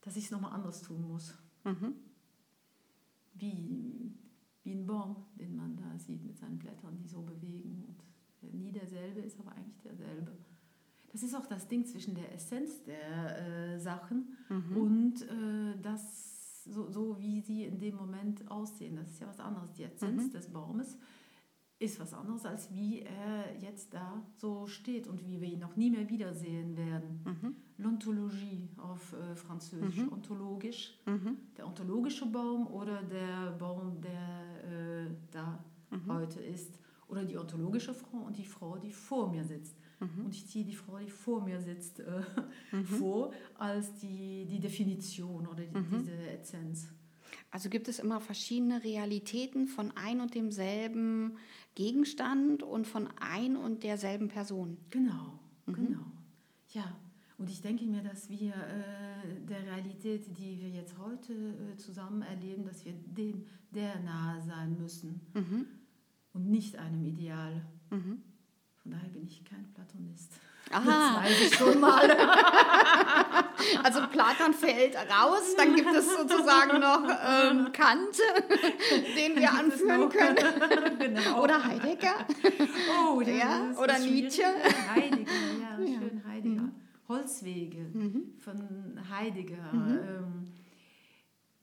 dass 0.00 0.16
ich 0.16 0.24
es 0.24 0.30
nochmal 0.30 0.52
anders 0.52 0.82
tun 0.82 1.02
muss. 1.06 1.34
Mhm. 1.64 1.94
Wie, 3.34 4.12
wie 4.62 4.72
ein 4.72 4.86
Baum, 4.86 5.16
den 5.36 5.56
man 5.56 5.76
da 5.76 5.98
sieht 5.98 6.24
mit 6.24 6.36
seinen 6.36 6.58
Blättern, 6.58 6.98
die 6.98 7.08
so 7.08 7.22
bewegen 7.22 7.84
und 7.86 8.04
der 8.42 8.52
nie 8.52 8.72
derselbe 8.72 9.20
ist, 9.20 9.38
aber 9.38 9.52
eigentlich 9.52 9.80
derselbe. 9.80 10.36
Das 11.12 11.22
ist 11.22 11.34
auch 11.34 11.46
das 11.46 11.68
Ding 11.68 11.86
zwischen 11.86 12.14
der 12.14 12.34
Essenz 12.34 12.82
der 12.84 13.74
äh, 13.74 13.78
Sachen 13.78 14.36
mhm. 14.48 14.76
und 14.76 15.22
äh, 15.22 15.80
das, 15.80 16.64
so, 16.64 16.90
so 16.90 17.18
wie 17.20 17.40
sie 17.40 17.64
in 17.64 17.78
dem 17.78 17.96
Moment 17.96 18.50
aussehen. 18.50 18.96
Das 18.96 19.10
ist 19.10 19.20
ja 19.20 19.28
was 19.28 19.38
anderes. 19.38 19.72
Die 19.74 19.84
Essenz 19.84 20.24
mhm. 20.24 20.30
des 20.30 20.48
Baumes 20.48 20.98
ist 21.82 21.98
was 21.98 22.14
anderes, 22.14 22.46
als 22.46 22.72
wie 22.72 23.00
er 23.02 23.56
jetzt 23.60 23.92
da 23.92 24.22
so 24.36 24.66
steht 24.66 25.08
und 25.08 25.26
wie 25.26 25.40
wir 25.40 25.48
ihn 25.48 25.58
noch 25.58 25.76
nie 25.76 25.90
mehr 25.90 26.08
wiedersehen 26.08 26.76
werden. 26.76 27.20
Mhm. 27.24 27.56
L'Ontologie 27.78 28.68
auf 28.76 29.12
äh, 29.12 29.34
Französisch, 29.34 29.96
mhm. 29.96 30.12
ontologisch, 30.12 30.96
mhm. 31.06 31.36
der 31.56 31.66
ontologische 31.66 32.26
Baum 32.26 32.68
oder 32.68 33.02
der 33.02 33.50
Baum, 33.58 34.00
der 34.00 35.06
äh, 35.08 35.10
da 35.32 35.64
mhm. 35.90 36.12
heute 36.12 36.40
ist. 36.40 36.78
Oder 37.08 37.24
die 37.24 37.36
ontologische 37.36 37.92
Frau 37.92 38.18
und 38.18 38.38
die 38.38 38.44
Frau, 38.44 38.78
die 38.78 38.92
vor 38.92 39.30
mir 39.30 39.44
sitzt. 39.44 39.76
Mhm. 40.00 40.26
Und 40.26 40.34
ich 40.34 40.46
ziehe 40.46 40.64
die 40.64 40.74
Frau, 40.74 40.98
die 40.98 41.10
vor 41.10 41.42
mir 41.44 41.60
sitzt, 41.60 42.00
äh, 42.00 42.22
mhm. 42.70 42.84
vor, 42.84 43.32
als 43.58 43.92
die, 43.96 44.46
die 44.46 44.60
Definition 44.60 45.46
oder 45.46 45.64
die, 45.64 45.98
diese 45.98 46.12
Essenz. 46.38 46.88
Also 47.50 47.68
gibt 47.68 47.88
es 47.88 47.98
immer 47.98 48.20
verschiedene 48.20 48.82
Realitäten 48.82 49.66
von 49.66 49.92
ein 49.94 50.20
und 50.20 50.34
demselben 50.34 51.36
Gegenstand 51.74 52.62
und 52.62 52.86
von 52.86 53.08
ein 53.20 53.56
und 53.56 53.82
derselben 53.82 54.28
Person. 54.28 54.76
Genau, 54.90 55.38
mhm. 55.66 55.74
genau. 55.74 56.06
Ja, 56.70 56.96
und 57.38 57.50
ich 57.50 57.60
denke 57.60 57.84
mir, 57.84 58.02
dass 58.02 58.30
wir 58.30 58.54
äh, 58.54 59.40
der 59.48 59.62
Realität, 59.64 60.26
die 60.38 60.60
wir 60.60 60.68
jetzt 60.68 60.96
heute 60.98 61.32
äh, 61.32 61.76
zusammen 61.76 62.22
erleben, 62.22 62.64
dass 62.64 62.84
wir 62.84 62.92
dem 62.92 63.46
der 63.70 63.98
nahe 64.00 64.40
sein 64.42 64.78
müssen 64.78 65.20
mhm. 65.34 65.66
und 66.34 66.50
nicht 66.50 66.76
einem 66.76 67.04
Ideal. 67.04 67.62
Mhm. 67.90 68.22
Von 68.76 68.92
daher 68.92 69.08
bin 69.08 69.24
ich 69.24 69.44
kein 69.44 69.72
Platonist. 69.72 70.32
Aha. 70.70 71.22
Das 71.22 71.30
weiß 71.30 71.40
ich 71.40 71.54
schon 71.54 71.80
mal. 71.80 72.10
also 73.82 74.00
Platon 74.10 74.54
fällt 74.54 74.96
raus, 74.96 75.54
dann 75.56 75.74
gibt 75.74 75.92
es 75.94 76.08
sozusagen 76.08 76.80
noch 76.80 77.04
ähm, 77.04 77.72
Kant, 77.72 78.18
den 79.16 79.36
wir 79.36 79.52
anführen 79.52 80.08
können. 80.08 80.98
genau. 80.98 81.42
Oder 81.42 81.62
Heidegger. 81.62 82.26
Oh, 83.04 83.20
ja, 83.20 83.72
oder 83.78 83.98
Nietzsche. 83.98 84.44
Heidegger, 84.94 85.30
ja, 85.60 85.84
ja. 85.84 85.98
schön 85.98 86.22
Heidegger. 86.26 86.62
Mhm. 86.62 86.74
Holzwege 87.08 87.90
mhm. 87.92 88.32
von 88.38 89.00
Heidegger. 89.10 89.72
Mhm. 89.72 89.98
Ähm, 90.08 90.52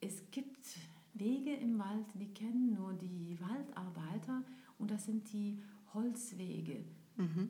es 0.02 0.30
gibt 0.32 0.66
Wege 1.14 1.54
im 1.54 1.80
Wald, 1.80 2.06
die 2.14 2.32
kennen 2.34 2.74
nur 2.74 2.94
die 2.94 3.38
Waldarbeiter 3.40 4.44
und 4.78 4.92
das 4.92 5.06
sind 5.06 5.32
die 5.34 5.62
Holzwege. 5.94 6.84
Mhm. 7.18 7.50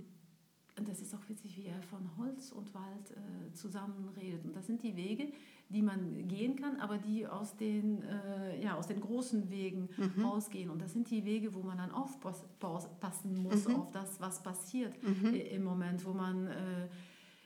Und 0.79 0.87
das 0.87 1.01
ist 1.01 1.13
auch 1.13 1.27
witzig, 1.27 1.57
wie 1.57 1.65
er 1.65 1.81
von 1.81 2.09
Holz 2.17 2.53
und 2.53 2.73
Wald 2.73 3.11
äh, 3.11 3.53
zusammen 3.53 4.07
redet. 4.15 4.45
Und 4.45 4.55
das 4.55 4.65
sind 4.65 4.81
die 4.81 4.95
Wege, 4.95 5.27
die 5.67 5.81
man 5.81 6.25
gehen 6.25 6.55
kann, 6.55 6.77
aber 6.77 6.97
die 6.97 7.27
aus 7.27 7.57
den, 7.57 8.01
äh, 8.01 8.63
ja, 8.63 8.75
aus 8.75 8.87
den 8.87 9.01
großen 9.01 9.49
Wegen 9.49 9.89
mhm. 9.97 10.23
rausgehen. 10.23 10.69
Und 10.69 10.81
das 10.81 10.93
sind 10.93 11.11
die 11.11 11.25
Wege, 11.25 11.53
wo 11.53 11.61
man 11.61 11.77
dann 11.77 11.91
aufpassen 11.91 13.43
muss 13.43 13.67
mhm. 13.67 13.75
auf 13.75 13.91
das, 13.91 14.21
was 14.21 14.41
passiert 14.41 14.95
mhm. 15.03 15.33
im 15.33 15.63
Moment, 15.65 16.05
wo 16.05 16.13
man, 16.13 16.47
äh, 16.47 16.87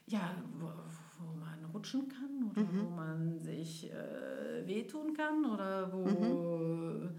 ja, 0.06 0.30
wo, 0.60 0.66
wo, 0.66 1.34
man 1.36 1.64
rutschen 1.72 2.08
kann 2.08 2.50
oder 2.50 2.62
mhm. 2.62 2.84
wo 2.84 2.90
man 2.90 3.38
sich 3.40 3.90
äh, 3.90 4.64
wehtun 4.64 5.12
kann 5.12 5.44
oder 5.44 5.92
wo, 5.92 6.06
mhm. 6.06 7.10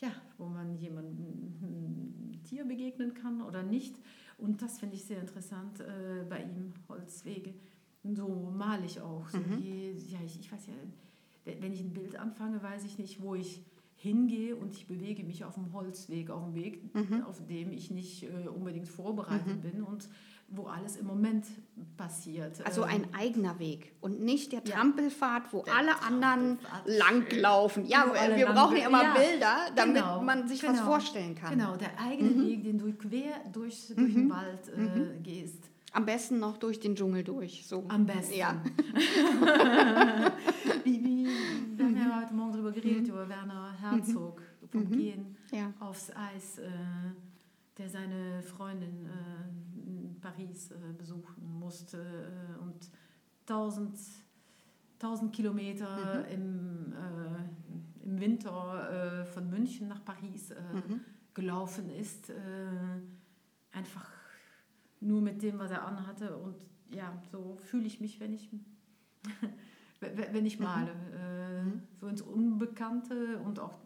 ja, 0.00 0.10
wo 0.38 0.46
man 0.46 0.74
jemandem 0.74 1.54
ein 1.62 2.40
Tier 2.42 2.64
begegnen 2.64 3.14
kann 3.14 3.40
oder 3.42 3.62
nicht. 3.62 3.94
Und 4.42 4.60
das 4.60 4.80
finde 4.80 4.96
ich 4.96 5.04
sehr 5.04 5.20
interessant 5.20 5.80
äh, 5.80 6.24
bei 6.28 6.42
ihm, 6.42 6.72
Holzwege. 6.88 7.54
Und 8.02 8.16
so 8.16 8.52
male 8.52 8.84
ich 8.84 9.00
auch. 9.00 9.28
So 9.28 9.38
mhm. 9.38 9.58
je, 9.60 9.92
ja, 9.92 10.18
ich, 10.24 10.40
ich 10.40 10.50
weiß 10.50 10.66
ja, 10.66 10.72
wenn 11.60 11.72
ich 11.72 11.80
ein 11.80 11.92
Bild 11.92 12.16
anfange, 12.16 12.60
weiß 12.60 12.84
ich 12.84 12.98
nicht, 12.98 13.22
wo 13.22 13.36
ich 13.36 13.62
hingehe 13.94 14.56
und 14.56 14.74
ich 14.74 14.88
bewege 14.88 15.22
mich 15.22 15.44
auf 15.44 15.54
dem 15.54 15.72
Holzweg, 15.72 16.30
auf 16.30 16.42
dem 16.42 16.54
Weg, 16.56 16.92
mhm. 16.92 17.22
auf 17.22 17.46
dem 17.46 17.70
ich 17.70 17.92
nicht 17.92 18.24
äh, 18.24 18.48
unbedingt 18.48 18.88
vorbereitet 18.88 19.58
mhm. 19.58 19.70
bin 19.70 19.82
und 19.82 20.08
wo 20.54 20.66
alles 20.66 20.96
im 20.96 21.06
Moment 21.06 21.46
passiert. 21.96 22.64
Also 22.64 22.82
ein 22.82 23.04
ähm, 23.04 23.08
eigener 23.18 23.58
Weg 23.58 23.92
und 24.00 24.20
nicht 24.20 24.52
der 24.52 24.62
Trampelpfad, 24.62 25.52
wo 25.52 25.62
der 25.62 25.74
alle 25.74 26.02
anderen 26.02 26.58
langlaufen. 26.84 27.86
Ja, 27.86 28.06
wir, 28.12 28.36
wir 28.36 28.46
brauchen 28.46 28.76
ja 28.76 28.88
immer 28.88 29.02
ja, 29.02 29.14
Bilder, 29.14 29.56
damit 29.74 29.96
genau, 29.96 30.22
man 30.22 30.46
sich 30.48 30.60
genau, 30.60 30.74
was 30.74 30.80
vorstellen 30.80 31.34
kann. 31.34 31.50
Genau, 31.50 31.76
der 31.76 31.98
eigene 31.98 32.30
mhm. 32.30 32.46
Weg, 32.46 32.64
den 32.64 32.78
du 32.78 32.92
quer 32.92 33.40
durch, 33.52 33.92
durch 33.96 34.14
den 34.14 34.26
mhm. 34.26 34.30
Wald 34.30 34.68
äh, 34.76 34.80
mhm. 34.80 35.22
gehst. 35.22 35.70
Am 35.94 36.06
besten 36.06 36.38
noch 36.38 36.56
durch 36.56 36.80
den 36.80 36.96
Dschungel 36.96 37.22
durch. 37.22 37.66
So. 37.66 37.84
Am 37.88 38.06
besten. 38.06 38.34
Ja. 38.34 38.62
wie, 40.84 41.04
wie, 41.04 41.28
wir 41.76 41.84
haben 41.84 41.96
ja 41.96 42.22
heute 42.22 42.32
Morgen 42.34 42.52
darüber 42.52 42.72
geredet, 42.72 43.08
über 43.08 43.28
Werner 43.28 43.72
Herzog, 43.78 44.40
vom 44.70 44.90
Gehen 44.90 45.36
ja. 45.50 45.72
aufs 45.80 46.10
Eis, 46.10 46.58
äh, 46.58 46.70
der 47.76 47.90
seine 47.90 48.42
Freundin 48.42 49.06
äh, 49.06 49.71
Paris 50.22 50.70
äh, 50.70 50.76
besuchen 50.96 51.58
musste 51.58 51.98
äh, 51.98 52.62
und 52.62 52.90
1000, 53.42 53.98
1000 55.00 55.32
Kilometer 55.32 56.24
mhm. 56.24 56.32
im, 56.32 56.92
äh, 56.92 58.04
im 58.04 58.20
Winter 58.20 59.26
von 59.32 59.50
München 59.50 59.88
nach 59.88 60.04
Paris 60.04 60.50
mhm. 60.50 61.00
gelaufen 61.34 61.90
ist. 61.90 62.32
Einfach 63.72 64.10
nur 65.00 65.20
mit 65.20 65.42
dem, 65.42 65.58
was 65.58 65.70
er 65.70 65.86
anhatte. 65.86 66.36
Und 66.36 66.56
ja, 66.92 67.20
so 67.30 67.56
fühle 67.56 67.86
ich 67.86 68.00
mich, 68.00 68.18
wenn 68.20 68.32
ich, 68.32 68.48
wenn 70.00 70.46
ich 70.46 70.58
mhm. 70.58 70.64
male. 70.64 70.94
Mhm. 70.94 71.82
So 72.00 72.08
ins 72.08 72.22
Unbekannte 72.22 73.38
und 73.38 73.60
auch 73.60 73.78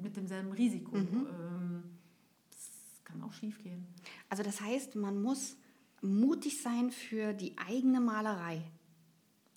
mit 0.00 0.16
demselben 0.16 0.52
Risiko. 0.52 0.96
Mhm. 0.96 1.26
Ähm, 1.28 1.82
das 2.50 3.02
kann 3.04 3.22
auch 3.22 3.32
schief 3.32 3.62
gehen. 3.62 3.86
Also 4.28 4.42
das 4.42 4.60
heißt, 4.60 4.96
man 4.96 5.20
muss 5.20 5.56
mutig 6.06 6.62
sein 6.62 6.90
für 6.90 7.32
die 7.32 7.56
eigene 7.58 8.00
Malerei? 8.00 8.62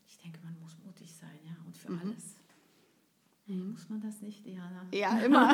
Ich 0.07 0.17
denke, 0.19 0.39
man 0.43 0.57
muss 0.59 0.77
mutig 0.85 1.13
sein, 1.13 1.39
ja, 1.45 1.55
und 1.65 1.77
für 1.77 1.91
mhm. 1.91 2.01
alles. 2.01 2.39
Muss 3.49 3.89
man 3.89 3.99
das 3.99 4.21
nicht, 4.21 4.45
Diana? 4.45 4.85
Ja, 4.93 5.17
immer. 5.25 5.49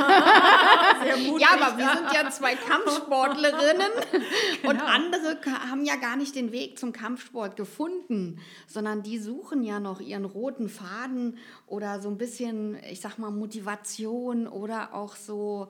Sehr 1.02 1.16
mutig. 1.16 1.42
Ja, 1.42 1.54
aber 1.54 1.78
wir 1.78 1.90
sind 1.96 2.14
ja 2.14 2.30
zwei 2.30 2.56
Kampfsportlerinnen 2.56 3.92
genau. 4.12 4.70
und 4.70 4.82
andere 4.82 5.40
haben 5.70 5.86
ja 5.86 5.96
gar 5.96 6.18
nicht 6.18 6.36
den 6.36 6.52
Weg 6.52 6.78
zum 6.78 6.92
Kampfsport 6.92 7.56
gefunden, 7.56 8.42
sondern 8.68 9.02
die 9.02 9.18
suchen 9.18 9.64
ja 9.64 9.80
noch 9.80 10.02
ihren 10.02 10.26
roten 10.26 10.68
Faden 10.68 11.38
oder 11.68 12.02
so 12.02 12.10
ein 12.10 12.18
bisschen, 12.18 12.78
ich 12.92 13.00
sag 13.00 13.18
mal, 13.18 13.32
Motivation 13.32 14.48
oder 14.48 14.94
auch 14.94 15.16
so, 15.16 15.70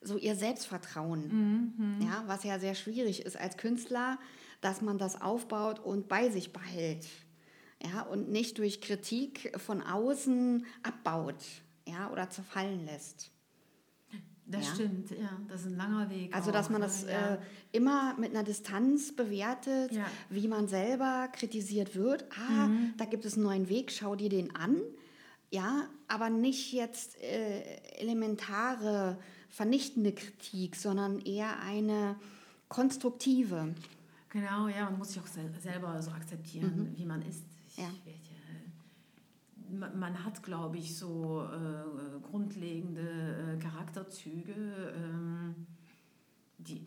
so 0.00 0.16
ihr 0.16 0.36
Selbstvertrauen. 0.36 1.74
Mhm. 1.76 2.06
Ja, 2.06 2.22
was 2.28 2.44
ja 2.44 2.60
sehr 2.60 2.76
schwierig 2.76 3.26
ist 3.26 3.36
als 3.36 3.56
Künstler 3.56 4.18
dass 4.64 4.80
man 4.80 4.96
das 4.96 5.20
aufbaut 5.20 5.78
und 5.78 6.08
bei 6.08 6.30
sich 6.30 6.52
behält. 6.52 7.06
Ja, 7.82 8.02
und 8.02 8.30
nicht 8.30 8.56
durch 8.58 8.80
Kritik 8.80 9.52
von 9.58 9.82
außen 9.82 10.64
abbaut 10.82 11.44
ja, 11.86 12.10
oder 12.10 12.30
zerfallen 12.30 12.86
lässt. 12.86 13.30
Das 14.46 14.66
ja. 14.66 14.74
stimmt, 14.74 15.10
ja, 15.10 15.40
das 15.48 15.62
ist 15.62 15.66
ein 15.68 15.76
langer 15.76 16.10
Weg. 16.10 16.34
Also, 16.34 16.50
dass 16.50 16.68
man 16.68 16.80
das 16.80 17.04
ja. 17.04 17.34
äh, 17.34 17.38
immer 17.72 18.14
mit 18.18 18.30
einer 18.30 18.42
Distanz 18.42 19.14
bewertet, 19.14 19.92
ja. 19.92 20.06
wie 20.28 20.48
man 20.48 20.68
selber 20.68 21.28
kritisiert 21.32 21.94
wird. 21.94 22.26
Ah, 22.36 22.68
mhm. 22.68 22.94
da 22.98 23.06
gibt 23.06 23.24
es 23.24 23.34
einen 23.34 23.44
neuen 23.44 23.68
Weg, 23.68 23.90
schau 23.90 24.16
dir 24.16 24.28
den 24.28 24.54
an. 24.54 24.80
Ja, 25.50 25.88
aber 26.08 26.30
nicht 26.30 26.72
jetzt 26.72 27.20
äh, 27.22 27.62
elementare, 27.98 29.18
vernichtende 29.48 30.12
Kritik, 30.12 30.76
sondern 30.76 31.20
eher 31.20 31.60
eine 31.60 32.16
konstruktive. 32.68 33.74
Genau, 34.34 34.66
ja, 34.66 34.86
man 34.86 34.98
muss 34.98 35.12
sich 35.12 35.22
auch 35.22 35.28
sel 35.28 35.48
selber 35.60 36.02
so 36.02 36.10
akzeptieren, 36.10 36.90
mhm. 36.90 36.98
wie 36.98 37.06
man 37.06 37.22
ist. 37.22 37.44
Ich, 37.68 37.76
ja. 37.78 37.88
man, 39.70 39.96
man, 39.96 40.24
hat, 40.24 40.42
glaube 40.42 40.76
ich, 40.76 40.96
so 40.96 41.44
äh, 41.44 42.20
grundlegende 42.20 43.54
äh, 43.54 43.62
Charakterzüge, 43.62 44.52
ähm, 44.96 45.54
die, 46.58 46.84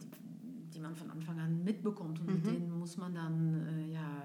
die 0.73 0.79
man 0.81 0.93
von 0.93 1.09
Anfang 1.09 1.39
an 1.39 1.63
mitbekommt 1.63 2.19
und 2.19 2.27
mhm. 2.27 2.33
mit 2.33 2.45
denen 2.47 2.79
muss 2.79 2.97
man 2.97 3.15
dann 3.15 3.65
äh, 3.65 3.93
ja, 3.93 4.23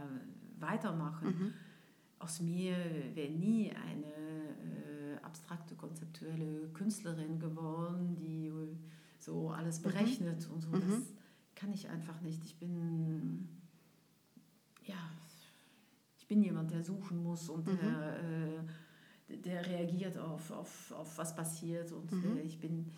weitermachen. 0.58 1.28
Mhm. 1.28 1.52
Aus 2.18 2.40
mir 2.40 2.76
wäre 3.14 3.30
nie 3.30 3.70
eine 3.70 5.14
äh, 5.14 5.22
abstrakte, 5.22 5.76
konzeptuelle 5.76 6.70
Künstlerin 6.74 7.38
geworden, 7.38 8.16
die 8.16 8.50
so 9.20 9.50
alles 9.50 9.78
mhm. 9.78 9.84
berechnet 9.84 10.48
und 10.52 10.60
so. 10.60 10.70
Mhm. 10.70 10.80
Das, 10.80 11.12
kann 11.62 11.72
ich 11.72 11.88
einfach 11.88 12.20
nicht. 12.22 12.44
Ich 12.44 12.56
bin, 12.56 13.48
ja, 14.84 14.96
ich 16.18 16.26
bin 16.26 16.42
jemand, 16.42 16.72
der 16.72 16.82
suchen 16.82 17.22
muss 17.22 17.48
und 17.48 17.66
mhm. 17.68 17.78
der, 17.78 18.18
äh, 19.28 19.36
der 19.36 19.64
reagiert 19.66 20.18
auf, 20.18 20.50
auf, 20.50 20.92
auf 20.92 21.18
was 21.18 21.36
passiert. 21.36 21.92
Und 21.92 22.10
mhm. 22.10 22.38
äh, 22.38 22.40
ich 22.40 22.58
bin 22.58 22.90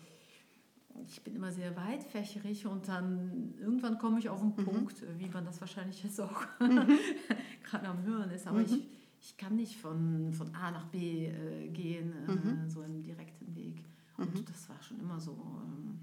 ich 1.07 1.21
bin 1.23 1.35
immer 1.35 1.51
sehr 1.51 1.75
weitfächerig 1.75 2.65
und 2.65 2.87
dann 2.87 3.53
irgendwann 3.59 3.97
komme 3.97 4.17
ich 4.17 4.29
auf 4.29 4.41
einen 4.41 4.55
mhm. 4.55 4.63
Punkt, 4.63 5.03
wie 5.19 5.27
man 5.27 5.43
das 5.43 5.59
wahrscheinlich 5.59 6.01
jetzt 6.01 6.19
auch 6.21 6.41
mhm. 6.59 6.87
gerade 7.63 7.87
am 7.89 8.01
Hören 8.03 8.31
ist, 8.31 8.47
aber 8.47 8.59
mhm. 8.59 8.65
ich, 8.65 8.87
ich 9.19 9.37
kann 9.37 9.57
nicht 9.57 9.75
von, 9.75 10.31
von 10.31 10.55
A 10.55 10.71
nach 10.71 10.85
B 10.85 11.27
äh, 11.27 11.67
gehen, 11.67 12.13
äh, 12.27 12.31
mhm. 12.31 12.69
so 12.69 12.81
im 12.81 13.03
direkten 13.03 13.53
Weg. 13.53 13.83
Und 14.15 14.49
das 14.49 14.69
war 14.69 14.81
schon 14.81 14.97
immer 15.01 15.19
so. 15.19 15.33
Ähm, 15.33 15.94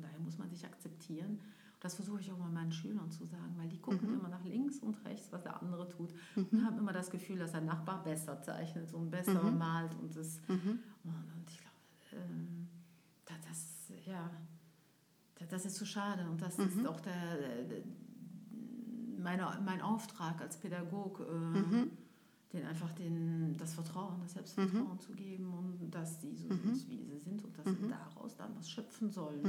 von 0.00 0.08
daher 0.08 0.20
muss 0.20 0.38
man 0.38 0.48
sich 0.48 0.64
akzeptieren. 0.64 1.30
Und 1.30 1.84
das 1.84 1.94
versuche 1.94 2.20
ich 2.20 2.32
auch 2.32 2.38
mal 2.38 2.50
meinen 2.50 2.72
Schülern 2.72 3.10
zu 3.10 3.24
sagen, 3.26 3.54
weil 3.56 3.68
die 3.68 3.78
gucken 3.78 4.08
mhm. 4.08 4.20
immer 4.20 4.28
nach 4.28 4.44
links 4.44 4.78
und 4.78 5.04
rechts, 5.04 5.30
was 5.32 5.42
der 5.42 5.60
andere 5.60 5.88
tut 5.88 6.12
mhm. 6.36 6.46
und 6.50 6.64
haben 6.64 6.78
immer 6.78 6.92
das 6.92 7.10
Gefühl, 7.10 7.38
dass 7.38 7.52
der 7.52 7.60
Nachbar 7.60 8.02
besser 8.02 8.40
zeichnet 8.42 8.92
und 8.94 9.10
besser 9.10 9.42
mhm. 9.42 9.58
malt 9.58 9.94
und 10.00 10.16
das. 10.16 10.40
Mhm. 10.48 10.80
Und 11.04 11.50
ich 11.50 11.58
glaube, 11.58 12.24
ähm, 12.24 12.68
das, 13.26 13.92
ja, 14.06 14.30
das 15.48 15.66
ist 15.66 15.76
zu 15.76 15.86
schade 15.86 16.28
und 16.28 16.40
das 16.40 16.58
ist 16.58 16.76
mhm. 16.76 16.86
auch 16.86 17.00
der, 17.00 17.64
der 17.64 17.82
meine, 19.18 19.46
mein 19.64 19.80
Auftrag 19.82 20.40
als 20.40 20.56
Pädagog. 20.56 21.20
Äh, 21.20 21.88
denen 22.52 22.66
einfach 22.66 22.90
den, 22.92 23.56
das 23.56 23.74
Vertrauen, 23.74 24.20
das 24.22 24.32
Selbstvertrauen 24.32 24.94
mhm. 24.94 25.00
zu 25.00 25.12
geben 25.12 25.52
und 25.52 25.90
dass 25.90 26.18
die 26.18 26.34
so 26.34 26.48
mhm. 26.48 26.74
sind, 26.74 26.88
wie 26.88 27.04
sie 27.04 27.18
sind 27.18 27.44
und 27.44 27.56
dass 27.56 27.66
mhm. 27.66 27.76
sie 27.76 27.88
daraus 27.88 28.36
dann 28.36 28.56
was 28.56 28.68
schöpfen 28.68 29.10
sollen. 29.10 29.44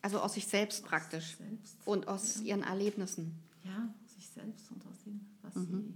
Mhm. 0.00 0.04
Also 0.04 0.20
aus 0.20 0.34
sich 0.34 0.46
selbst 0.46 0.82
aus 0.82 0.88
praktisch 0.88 1.36
selbst. 1.36 1.76
und 1.84 2.08
aus 2.08 2.40
ja. 2.40 2.46
ihren 2.46 2.62
Erlebnissen. 2.62 3.38
Ja, 3.64 3.92
aus 4.04 4.14
sich 4.14 4.28
selbst 4.28 4.70
und 4.70 4.84
aus 4.86 5.02
dem, 5.04 5.20
was, 5.42 5.54
mhm. 5.54 5.66
sie, 5.66 5.94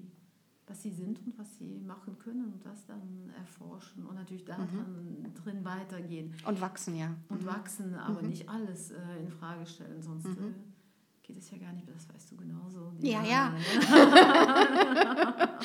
was 0.66 0.82
sie 0.82 0.90
sind 0.90 1.18
und 1.24 1.38
was 1.38 1.56
sie 1.58 1.80
machen 1.86 2.18
können 2.18 2.52
und 2.52 2.64
das 2.64 2.86
dann 2.86 3.30
erforschen 3.38 4.06
und 4.06 4.14
natürlich 4.14 4.44
da 4.44 4.58
mhm. 4.58 5.32
drin 5.42 5.64
weitergehen. 5.64 6.34
Und 6.46 6.60
wachsen, 6.60 6.96
ja. 6.96 7.14
Und 7.28 7.46
wachsen, 7.46 7.94
aber 7.94 8.22
nicht 8.22 8.48
alles 8.48 8.90
äh, 8.90 8.96
in 9.20 9.28
Frage 9.28 9.66
stellen, 9.66 10.02
sonst... 10.02 10.26
Äh, 10.26 10.52
geht 11.26 11.38
es 11.38 11.50
ja 11.50 11.56
gar 11.56 11.72
nicht, 11.72 11.88
das 11.88 12.06
weißt 12.14 12.32
du 12.32 12.36
genauso. 12.36 12.92
ja, 13.00 13.24
ja. 13.24 13.54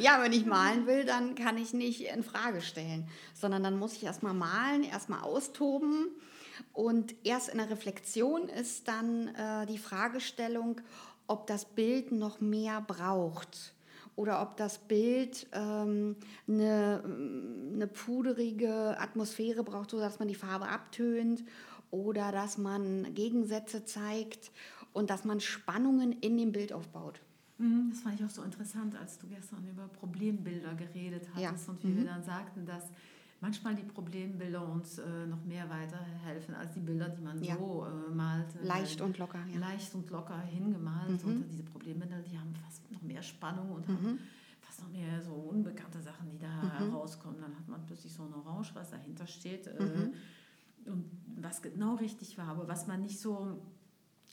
ja, 0.00 0.20
wenn 0.20 0.32
ich 0.32 0.44
malen 0.44 0.88
will, 0.88 1.04
dann 1.04 1.36
kann 1.36 1.56
ich 1.56 1.72
nicht 1.72 2.00
in 2.00 2.24
Frage 2.24 2.60
stellen, 2.60 3.06
sondern 3.32 3.62
dann 3.62 3.78
muss 3.78 3.94
ich 3.94 4.02
erstmal 4.02 4.34
malen, 4.34 4.82
erstmal 4.82 5.20
austoben. 5.20 6.08
Und 6.72 7.14
erst 7.24 7.48
in 7.48 7.58
der 7.58 7.70
Reflexion 7.70 8.48
ist 8.48 8.88
dann 8.88 9.28
äh, 9.28 9.66
die 9.66 9.78
Fragestellung, 9.78 10.80
ob 11.26 11.46
das 11.46 11.64
Bild 11.64 12.12
noch 12.12 12.40
mehr 12.40 12.80
braucht 12.80 13.74
oder 14.16 14.42
ob 14.42 14.56
das 14.56 14.78
Bild 14.78 15.46
ähm, 15.52 16.16
eine, 16.46 17.02
eine 17.74 17.86
puderige 17.86 18.98
Atmosphäre 18.98 19.64
braucht, 19.64 19.90
sodass 19.90 20.18
man 20.18 20.28
die 20.28 20.34
Farbe 20.34 20.68
abtönt 20.68 21.44
oder 21.90 22.32
dass 22.32 22.58
man 22.58 23.14
Gegensätze 23.14 23.84
zeigt 23.84 24.50
und 24.92 25.10
dass 25.10 25.24
man 25.24 25.40
Spannungen 25.40 26.12
in 26.20 26.36
dem 26.36 26.52
Bild 26.52 26.72
aufbaut. 26.72 27.20
Mhm, 27.58 27.90
das 27.90 28.00
fand 28.00 28.18
ich 28.18 28.26
auch 28.26 28.30
so 28.30 28.42
interessant, 28.42 28.96
als 28.96 29.18
du 29.18 29.28
gestern 29.28 29.66
über 29.68 29.88
Problembilder 29.88 30.74
geredet 30.74 31.28
hattest 31.34 31.66
ja. 31.66 31.72
und 31.72 31.82
wie 31.82 31.88
mhm. 31.88 31.98
wir 31.98 32.04
dann 32.04 32.22
sagten, 32.22 32.66
dass 32.66 32.84
manchmal 33.44 33.74
die 33.74 33.82
Problembilder 33.82 34.66
uns 34.66 34.98
äh, 34.98 35.26
noch 35.26 35.44
mehr 35.44 35.68
weiterhelfen 35.68 36.54
als 36.54 36.72
die 36.72 36.80
Bilder, 36.80 37.10
die 37.10 37.22
man 37.22 37.42
ja. 37.42 37.56
so 37.56 37.86
äh, 37.86 38.14
malt. 38.14 38.46
Leicht 38.62 39.00
und 39.02 39.18
locker. 39.18 39.44
Ja. 39.52 39.60
Leicht 39.60 39.94
und 39.94 40.10
locker 40.10 40.40
hingemalt. 40.40 41.22
Mhm. 41.24 41.30
Und 41.30 41.50
diese 41.50 41.62
Problembilder, 41.62 42.20
die 42.22 42.38
haben 42.38 42.54
fast 42.54 42.90
noch 42.90 43.02
mehr 43.02 43.22
Spannung 43.22 43.70
und 43.72 43.86
haben 43.86 44.12
mhm. 44.12 44.18
fast 44.60 44.80
noch 44.82 44.90
mehr 44.90 45.22
so 45.22 45.32
unbekannte 45.32 46.00
Sachen, 46.00 46.30
die 46.30 46.38
da 46.38 46.48
mhm. 46.48 46.90
herauskommen. 46.90 47.38
Dann 47.40 47.54
hat 47.54 47.68
man 47.68 47.84
plötzlich 47.84 48.12
so 48.12 48.22
ein 48.22 48.32
Orange, 48.34 48.74
was 48.74 48.90
dahinter 48.90 49.26
steht. 49.26 49.66
Äh, 49.66 49.82
mhm 49.82 50.14
und 50.86 51.10
was 51.40 51.62
genau 51.62 51.94
richtig 51.94 52.36
war, 52.38 52.48
aber 52.48 52.68
was 52.68 52.86
man 52.86 53.02
nicht 53.02 53.18
so 53.18 53.58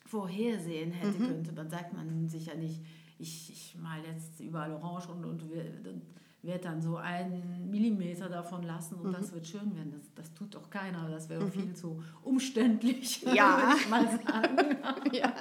vorhersehen 0.06 0.92
hätte 0.92 1.20
mhm. 1.20 1.28
könnte. 1.28 1.54
Dann 1.54 1.70
sagt 1.70 1.94
man 1.94 2.28
sich 2.28 2.48
ja 2.48 2.56
nicht, 2.56 2.82
ich, 3.20 3.52
ich 3.52 3.78
mal 3.82 4.04
jetzt 4.04 4.40
überall 4.40 4.74
orange 4.74 5.10
und, 5.10 5.24
und, 5.24 5.44
und 5.44 6.02
werde 6.44 6.64
dann 6.64 6.82
so 6.82 6.98
einen 6.98 7.70
Millimeter 7.70 8.28
davon 8.28 8.64
lassen 8.64 8.96
und 8.96 9.10
mhm. 9.10 9.14
das 9.14 9.32
wird 9.32 9.46
schön 9.46 9.76
werden. 9.76 9.92
Das, 9.92 10.14
das 10.16 10.34
tut 10.34 10.56
doch 10.56 10.70
keiner. 10.70 11.08
Das 11.10 11.30
wäre 11.30 11.44
mhm. 11.44 11.52
viel 11.52 11.74
zu 11.76 12.04
umständlich, 12.24 13.22
ja. 13.34 13.76
mal 13.90 14.08
sagen. 14.08 14.78
ja. 15.12 15.34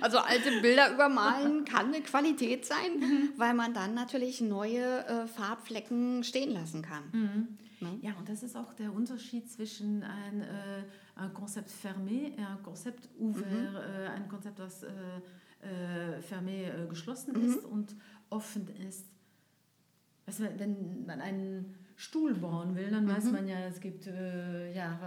Also 0.00 0.18
alte 0.18 0.60
Bilder 0.60 0.92
übermalen 0.92 1.64
kann 1.64 1.86
eine 1.86 2.02
Qualität 2.02 2.64
sein, 2.64 2.98
mhm. 2.98 3.28
weil 3.36 3.54
man 3.54 3.72
dann 3.72 3.94
natürlich 3.94 4.40
neue 4.40 5.06
äh, 5.06 5.26
Farbflecken 5.26 6.24
stehen 6.24 6.52
lassen 6.52 6.82
kann. 6.82 7.04
Mhm. 7.12 7.58
Ne? 7.80 7.98
Ja, 8.00 8.12
und 8.18 8.28
das 8.28 8.42
ist 8.42 8.56
auch 8.56 8.72
der 8.74 8.92
Unterschied 8.92 9.50
zwischen 9.50 10.02
ein, 10.02 10.42
äh, 10.42 10.84
ein 11.16 11.32
Konzept 11.34 11.70
fermé 11.70 12.36
und 12.36 12.44
ein 12.44 12.62
Konzept 12.62 13.08
ouvert, 13.20 13.50
mhm. 13.50 13.76
äh, 13.76 14.08
ein 14.08 14.28
Konzept, 14.28 14.58
das 14.58 14.82
äh, 14.82 14.88
äh 14.88 16.20
fermé 16.20 16.84
äh, 16.84 16.86
geschlossen 16.88 17.34
mhm. 17.36 17.48
ist 17.48 17.64
und 17.64 17.96
offen 18.30 18.68
ist. 18.88 19.11
Also 20.32 20.58
wenn 20.58 21.04
man 21.04 21.20
einen 21.20 21.74
Stuhl 21.96 22.34
bauen 22.34 22.74
will, 22.74 22.90
dann 22.90 23.04
mhm. 23.04 23.10
weiß 23.10 23.30
man 23.32 23.46
ja, 23.46 23.60
es 23.66 23.80
gibt, 23.80 24.06
äh, 24.06 24.74
ja, 24.74 24.98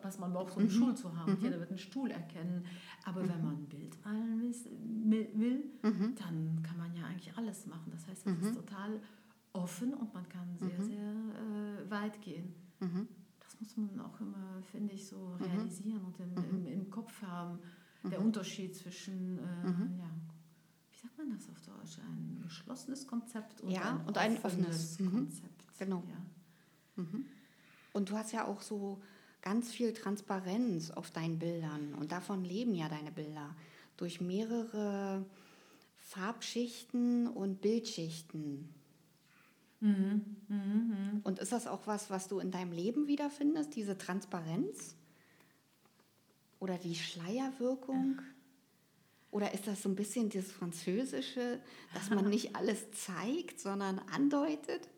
was 0.00 0.18
man 0.18 0.32
braucht, 0.32 0.56
um 0.56 0.60
einen 0.60 0.68
mhm. 0.68 0.74
Stuhl 0.74 0.96
zu 0.96 1.16
haben. 1.16 1.32
Mhm. 1.32 1.42
Jeder 1.42 1.58
wird 1.58 1.68
einen 1.68 1.78
Stuhl 1.78 2.10
erkennen. 2.10 2.64
Aber 3.04 3.20
wenn 3.28 3.38
mhm. 3.38 3.44
man 3.44 3.54
ein 3.56 3.66
Bild 3.66 4.04
malen 4.04 4.40
will, 4.40 5.64
mhm. 5.82 6.14
dann 6.16 6.62
kann 6.62 6.78
man 6.78 6.94
ja 6.94 7.04
eigentlich 7.04 7.36
alles 7.36 7.66
machen. 7.66 7.92
Das 7.92 8.06
heißt, 8.08 8.26
es 8.26 8.40
ist 8.40 8.54
total 8.54 9.00
offen 9.52 9.92
und 9.94 10.14
man 10.14 10.28
kann 10.28 10.56
sehr, 10.56 10.82
sehr 10.82 11.10
äh, 11.10 11.90
weit 11.90 12.20
gehen. 12.22 12.54
Das 13.40 13.60
muss 13.60 13.76
man 13.76 14.00
auch 14.00 14.18
immer, 14.20 14.62
finde 14.72 14.94
ich, 14.94 15.06
so 15.06 15.34
realisieren 15.34 16.02
und 16.04 16.18
im, 16.20 16.44
im, 16.44 16.66
im, 16.66 16.90
Kopf 16.90 17.20
haben. 17.22 17.58
Der. 18.02 18.18
Unterschied 18.18 18.74
zwischen, 18.74 19.38
äh, 19.38 19.98
ja, 19.98 20.10
wie 21.00 21.06
sagt 21.06 21.18
man 21.18 21.30
das 21.30 21.48
auf 21.48 21.60
Deutsch, 21.62 21.98
ein 21.98 22.42
geschlossenes 22.42 23.06
Konzept 23.06 23.60
und, 23.62 23.70
ja, 23.70 23.98
ein, 23.98 24.06
und 24.06 24.18
ein 24.18 24.44
offenes 24.44 24.98
Konzept. 24.98 25.78
Genau. 25.78 26.02
Ja. 26.08 27.04
Und 27.92 28.10
du 28.10 28.16
hast 28.16 28.32
ja 28.32 28.46
auch 28.46 28.60
so 28.60 29.00
ganz 29.40 29.70
viel 29.70 29.94
Transparenz 29.94 30.90
auf 30.90 31.10
deinen 31.10 31.38
Bildern 31.38 31.94
und 31.94 32.12
davon 32.12 32.44
leben 32.44 32.74
ja 32.74 32.88
deine 32.88 33.10
Bilder 33.10 33.56
durch 33.96 34.20
mehrere 34.20 35.24
Farbschichten 35.96 37.28
und 37.28 37.60
Bildschichten. 37.62 38.68
Mhm. 39.80 40.36
Mhm. 40.48 41.20
Und 41.22 41.38
ist 41.38 41.52
das 41.52 41.66
auch 41.66 41.86
was, 41.86 42.10
was 42.10 42.28
du 42.28 42.38
in 42.38 42.50
deinem 42.50 42.72
Leben 42.72 43.06
wiederfindest, 43.06 43.74
diese 43.74 43.96
Transparenz? 43.96 44.96
Oder 46.58 46.76
die 46.76 46.94
Schleierwirkung? 46.94 48.20
Oder 49.30 49.54
ist 49.54 49.66
das 49.66 49.82
so 49.82 49.88
ein 49.88 49.94
bisschen 49.94 50.28
das 50.28 50.50
Französische, 50.50 51.60
dass 51.94 52.10
man 52.10 52.28
nicht 52.28 52.56
alles 52.56 52.90
zeigt, 52.92 53.60
sondern 53.60 54.00
andeutet? 54.12 54.88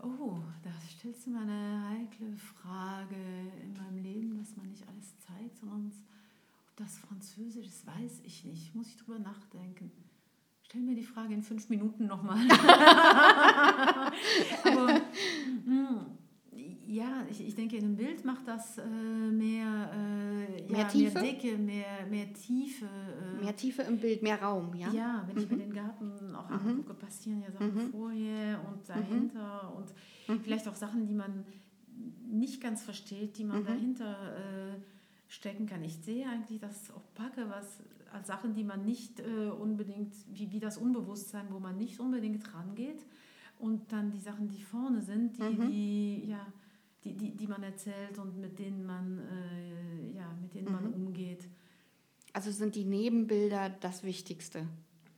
Oh, 0.00 0.36
da 0.62 0.70
stellst 0.88 1.26
du 1.26 1.30
mir 1.30 1.40
eine 1.40 1.88
heikle 1.88 2.36
Frage 2.36 3.16
in 3.62 3.72
meinem 3.72 4.02
Leben, 4.02 4.38
dass 4.38 4.56
man 4.56 4.68
nicht 4.68 4.86
alles 4.86 5.18
zeigt, 5.18 5.58
sondern 5.58 5.86
ob 5.86 6.76
das 6.76 6.98
Französisch 6.98 7.66
ist, 7.66 7.86
weiß 7.86 8.20
ich 8.24 8.44
nicht. 8.44 8.74
Muss 8.74 8.88
ich 8.88 8.96
drüber 8.98 9.18
nachdenken. 9.18 9.90
Stell 10.62 10.82
mir 10.82 10.94
die 10.94 11.02
Frage 11.02 11.32
in 11.32 11.42
fünf 11.42 11.70
Minuten 11.70 12.06
nochmal. 12.06 12.46
Aber 14.64 15.00
hm, 15.64 16.17
ja, 16.86 17.26
ich, 17.30 17.46
ich 17.46 17.54
denke, 17.54 17.76
in 17.76 17.84
einem 17.84 17.96
Bild 17.96 18.24
macht 18.24 18.48
das 18.48 18.78
äh, 18.78 18.84
mehr, 18.86 19.90
äh, 19.92 20.70
mehr, 20.70 20.80
ja, 20.80 20.84
Tiefe? 20.84 21.20
mehr 21.20 21.32
Dicke, 21.32 21.58
mehr, 21.58 22.06
mehr 22.08 22.32
Tiefe. 22.32 22.86
Äh, 22.86 23.44
mehr 23.44 23.54
Tiefe 23.54 23.82
im 23.82 23.98
Bild, 23.98 24.22
mehr 24.22 24.40
Raum, 24.40 24.74
ja? 24.74 24.90
Ja, 24.92 25.24
wenn 25.26 25.36
mhm. 25.36 25.42
ich 25.42 25.50
mir 25.50 25.58
den 25.58 25.72
Garten 25.72 26.34
auch 26.34 26.48
mhm. 26.48 26.68
angucke, 26.68 26.94
passieren 26.94 27.42
ja 27.42 27.52
Sachen 27.52 27.74
mhm. 27.74 27.90
vorher 27.90 28.60
und 28.68 28.88
dahinter 28.88 29.74
und 29.76 29.92
mhm. 30.28 30.42
vielleicht 30.42 30.66
auch 30.66 30.74
Sachen, 30.74 31.06
die 31.06 31.14
man 31.14 31.44
nicht 32.26 32.60
ganz 32.60 32.82
versteht, 32.82 33.38
die 33.38 33.44
man 33.44 33.62
mhm. 33.62 33.66
dahinter 33.66 34.36
äh, 34.36 34.80
stecken 35.28 35.66
kann. 35.66 35.84
Ich 35.84 35.96
sehe 35.96 36.28
eigentlich 36.28 36.60
das 36.60 36.90
Opake, 36.94 37.48
was 37.48 37.82
als 38.12 38.28
Sachen, 38.28 38.54
die 38.54 38.64
man 38.64 38.84
nicht 38.84 39.20
äh, 39.20 39.50
unbedingt, 39.50 40.14
wie, 40.32 40.50
wie 40.50 40.60
das 40.60 40.78
Unbewusstsein, 40.78 41.46
wo 41.50 41.58
man 41.58 41.76
nicht 41.76 42.00
unbedingt 42.00 42.54
rangeht. 42.54 43.04
Und 43.58 43.92
dann 43.92 44.10
die 44.10 44.20
Sachen, 44.20 44.48
die 44.48 44.62
vorne 44.62 45.02
sind, 45.02 45.36
die, 45.36 45.42
mhm. 45.42 45.70
die, 45.70 46.26
ja, 46.28 46.46
die, 47.04 47.16
die, 47.16 47.36
die 47.36 47.46
man 47.46 47.62
erzählt 47.62 48.18
und 48.18 48.38
mit 48.38 48.58
denen 48.58 48.84
man, 48.86 49.18
äh, 49.18 50.16
ja, 50.16 50.32
mit 50.40 50.54
denen 50.54 50.68
mhm. 50.68 50.72
man 50.72 50.86
umgeht. 50.92 51.48
Also 52.32 52.50
sind 52.52 52.74
die 52.74 52.84
Nebenbilder 52.84 53.70
das 53.80 54.04
Wichtigste? 54.04 54.66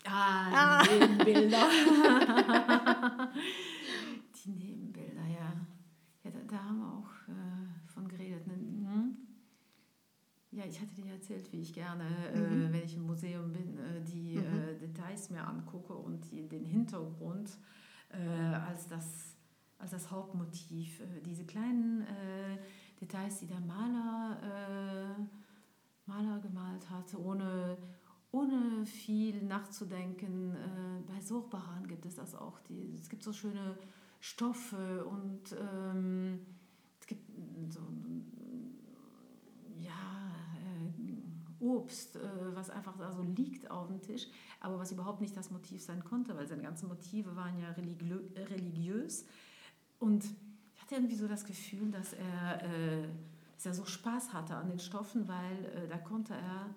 Ah, 0.07 0.81
ah. 0.81 0.83
Nebenbilder. 0.85 1.59
die 4.45 4.51
Nebenbilder, 4.51 5.27
ja. 5.27 5.53
ja 6.25 6.31
da, 6.31 6.39
da 6.47 6.65
haben 6.65 6.79
wir 6.79 6.87
auch 6.87 7.11
Ja, 10.53 10.65
ich 10.67 10.81
hatte 10.81 10.95
dir 10.95 11.13
erzählt, 11.13 11.53
wie 11.53 11.61
ich 11.61 11.73
gerne, 11.73 12.05
äh, 12.35 12.39
mhm. 12.39 12.67
äh, 12.67 12.73
wenn 12.73 12.83
ich 12.83 12.97
im 12.97 13.07
Museum 13.07 13.53
bin, 13.53 13.79
äh, 13.79 14.03
die 14.03 14.37
mhm. 14.37 14.45
äh, 14.45 14.75
Details 14.75 15.31
mir 15.31 15.47
angucke 15.47 15.95
und 15.95 16.31
die, 16.31 16.49
den 16.49 16.65
Hintergrund 16.65 17.49
äh, 17.49 17.80
als, 18.13 18.89
das, 18.89 19.37
als 19.79 19.91
das 19.93 20.11
Hauptmotiv. 20.11 21.01
Äh, 21.01 21.21
diese 21.25 21.45
kleinen 21.45 22.07
Details, 23.01 23.39
die 23.39 23.47
der 23.47 23.61
Maler, 23.61 25.17
Maler 26.07 26.39
gemalt 26.41 26.91
hat, 26.91 27.15
ohne, 27.15 27.79
ohne 28.31 28.85
viel 28.85 29.43
nachzudenken. 29.43 30.55
bei 31.07 31.21
Sorbaran 31.21 31.87
gibt 31.87 32.05
es 32.05 32.17
das 32.17 32.35
auch. 32.35 32.61
Die, 32.69 32.95
es 33.01 33.09
gibt 33.09 33.23
so 33.23 33.33
schöne 33.33 33.79
Stoffe 34.21 35.05
und 35.07 35.57
ähm, 35.59 36.41
es 37.01 37.07
gibt 37.07 37.23
so 37.71 37.81
Obst, 41.61 42.17
äh, 42.17 42.21
was 42.55 42.71
einfach 42.71 42.97
da 42.97 43.13
so 43.13 43.23
liegt 43.23 43.71
auf 43.71 43.89
dem 43.89 44.01
Tisch, 44.01 44.27
aber 44.61 44.79
was 44.79 44.93
überhaupt 44.93 45.21
nicht 45.21 45.37
das 45.37 45.51
Motiv 45.51 45.83
sein 45.83 46.03
konnte, 46.05 46.37
weil 46.37 46.47
seine 46.47 46.63
ganzen 46.63 46.89
Motive 46.89 47.37
waren 47.37 47.59
ja 47.59 47.71
religiö 47.71 48.21
religiös. 48.37 49.27
Und 49.99 50.25
ich 50.25 50.83
hatte 50.83 50.95
irgendwie 50.95 51.17
so 51.17 51.29
das 51.29 51.45
Gefühl, 51.45 51.91
dass 51.91 52.13
er, 52.13 52.63
äh, 52.65 53.09
dass 53.57 53.67
er 53.67 53.75
so 53.75 53.85
Spaß 53.85 54.33
hatte 54.33 54.57
an 54.57 54.69
den 54.69 54.79
Stoffen, 54.79 55.29
weil 55.29 55.65
äh, 55.65 55.89
da 55.89 55.99
konnte 55.99 56.35
er 56.35 56.75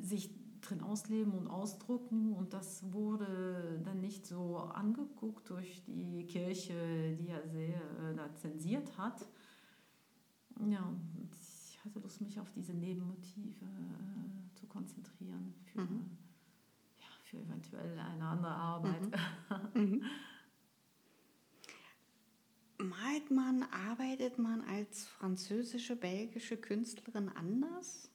sich 0.00 0.30
drin 0.60 0.80
ausleben 0.80 1.32
und 1.32 1.48
ausdrucken 1.48 2.34
und 2.34 2.52
das 2.52 2.92
wurde 2.92 3.80
dann 3.84 4.00
nicht 4.00 4.26
so 4.26 4.58
angeguckt 4.58 5.50
durch 5.50 5.82
die 5.84 6.24
Kirche, 6.26 7.16
die 7.18 7.28
er 7.28 7.48
sehr 7.48 7.80
da 8.16 8.32
zensiert 8.36 8.96
hat. 8.96 9.26
Ja, 10.70 10.92
ich 11.82 11.90
hatte 11.90 11.98
Lust, 11.98 12.20
mich 12.20 12.38
auf 12.38 12.48
diese 12.54 12.72
Nebenmotive 12.74 13.64
äh, 13.64 14.54
zu 14.54 14.66
konzentrieren 14.66 15.52
für, 15.64 15.80
mhm. 15.80 16.10
ja, 17.00 17.06
für 17.24 17.38
eventuell 17.38 17.98
eine 17.98 18.24
andere 18.24 18.54
Arbeit. 18.54 19.00
Mhm. 19.74 19.82
mhm. 19.82 20.02
Malt 22.78 23.30
man, 23.30 23.64
arbeitet 23.90 24.38
man 24.38 24.60
als 24.62 25.06
französische, 25.06 25.96
belgische 25.96 26.56
Künstlerin 26.56 27.28
anders? 27.28 28.10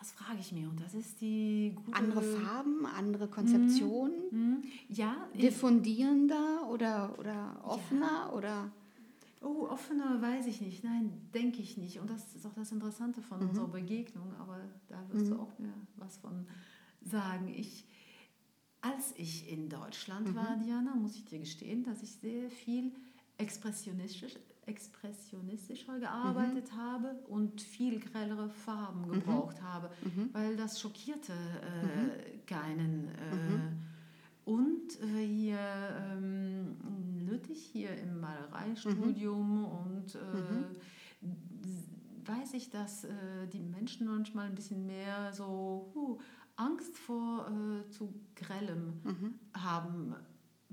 Das 0.00 0.12
frage 0.12 0.40
ich 0.40 0.52
mir 0.52 0.68
und 0.68 0.80
das 0.80 0.94
ist 0.94 1.20
die. 1.20 1.76
Andere 1.92 2.22
Farben, 2.22 2.84
andere 2.86 3.28
Konzeptionen? 3.28 4.16
Mhm. 4.30 4.40
Mhm. 4.40 4.64
Ja. 4.88 5.28
Diffundierender 5.34 6.68
oder, 6.68 7.16
oder 7.18 7.60
offener 7.62 8.26
ja. 8.26 8.32
oder... 8.32 8.72
Oh, 9.40 9.68
offener 9.68 10.20
weiß 10.20 10.46
ich 10.46 10.60
nicht. 10.60 10.82
Nein, 10.84 11.30
denke 11.32 11.62
ich 11.62 11.76
nicht. 11.76 12.00
Und 12.00 12.10
das 12.10 12.34
ist 12.34 12.46
auch 12.46 12.54
das 12.54 12.72
Interessante 12.72 13.22
von 13.22 13.40
mhm. 13.40 13.48
unserer 13.50 13.68
Begegnung. 13.68 14.34
Aber 14.38 14.60
da 14.88 15.02
wirst 15.10 15.26
mhm. 15.26 15.30
du 15.30 15.40
auch 15.40 15.58
mir 15.58 15.72
was 15.96 16.16
von 16.16 16.46
sagen. 17.02 17.48
Ich, 17.48 17.86
als 18.80 19.14
ich 19.16 19.50
in 19.50 19.68
Deutschland 19.68 20.28
mhm. 20.28 20.34
war, 20.34 20.56
Diana, 20.56 20.94
muss 20.94 21.14
ich 21.14 21.24
dir 21.24 21.38
gestehen, 21.38 21.84
dass 21.84 22.02
ich 22.02 22.12
sehr 22.16 22.50
viel 22.50 22.92
expressionistisch, 23.36 24.34
expressionistischer 24.66 25.98
gearbeitet 26.00 26.72
mhm. 26.72 26.76
habe 26.76 27.14
und 27.28 27.62
viel 27.62 28.00
grellere 28.00 28.50
Farben 28.50 29.02
mhm. 29.02 29.12
gebraucht 29.12 29.62
habe, 29.62 29.90
mhm. 30.02 30.30
weil 30.32 30.56
das 30.56 30.80
schockierte 30.80 31.32
äh, 31.32 32.38
keinen. 32.46 33.08
Äh, 33.08 33.87
und 34.48 34.98
äh, 35.02 35.26
hier 35.26 35.58
ähm, 35.58 36.76
in 36.82 37.26
Lüttich, 37.28 37.62
hier 37.70 37.94
im 37.98 38.18
Malereistudium 38.18 39.66
und 39.66 40.14
äh, 40.14 41.26
weiß 42.26 42.54
ich, 42.54 42.70
dass 42.70 43.04
äh, 43.04 43.46
die 43.52 43.60
Menschen 43.60 44.06
manchmal 44.06 44.46
ein 44.46 44.54
bisschen 44.54 44.86
mehr 44.86 45.34
so 45.34 45.92
uh, 45.94 46.18
Angst 46.56 46.96
vor 46.96 47.46
äh, 47.50 47.90
zu 47.90 48.14
grellem 48.36 49.38
haben 49.52 50.14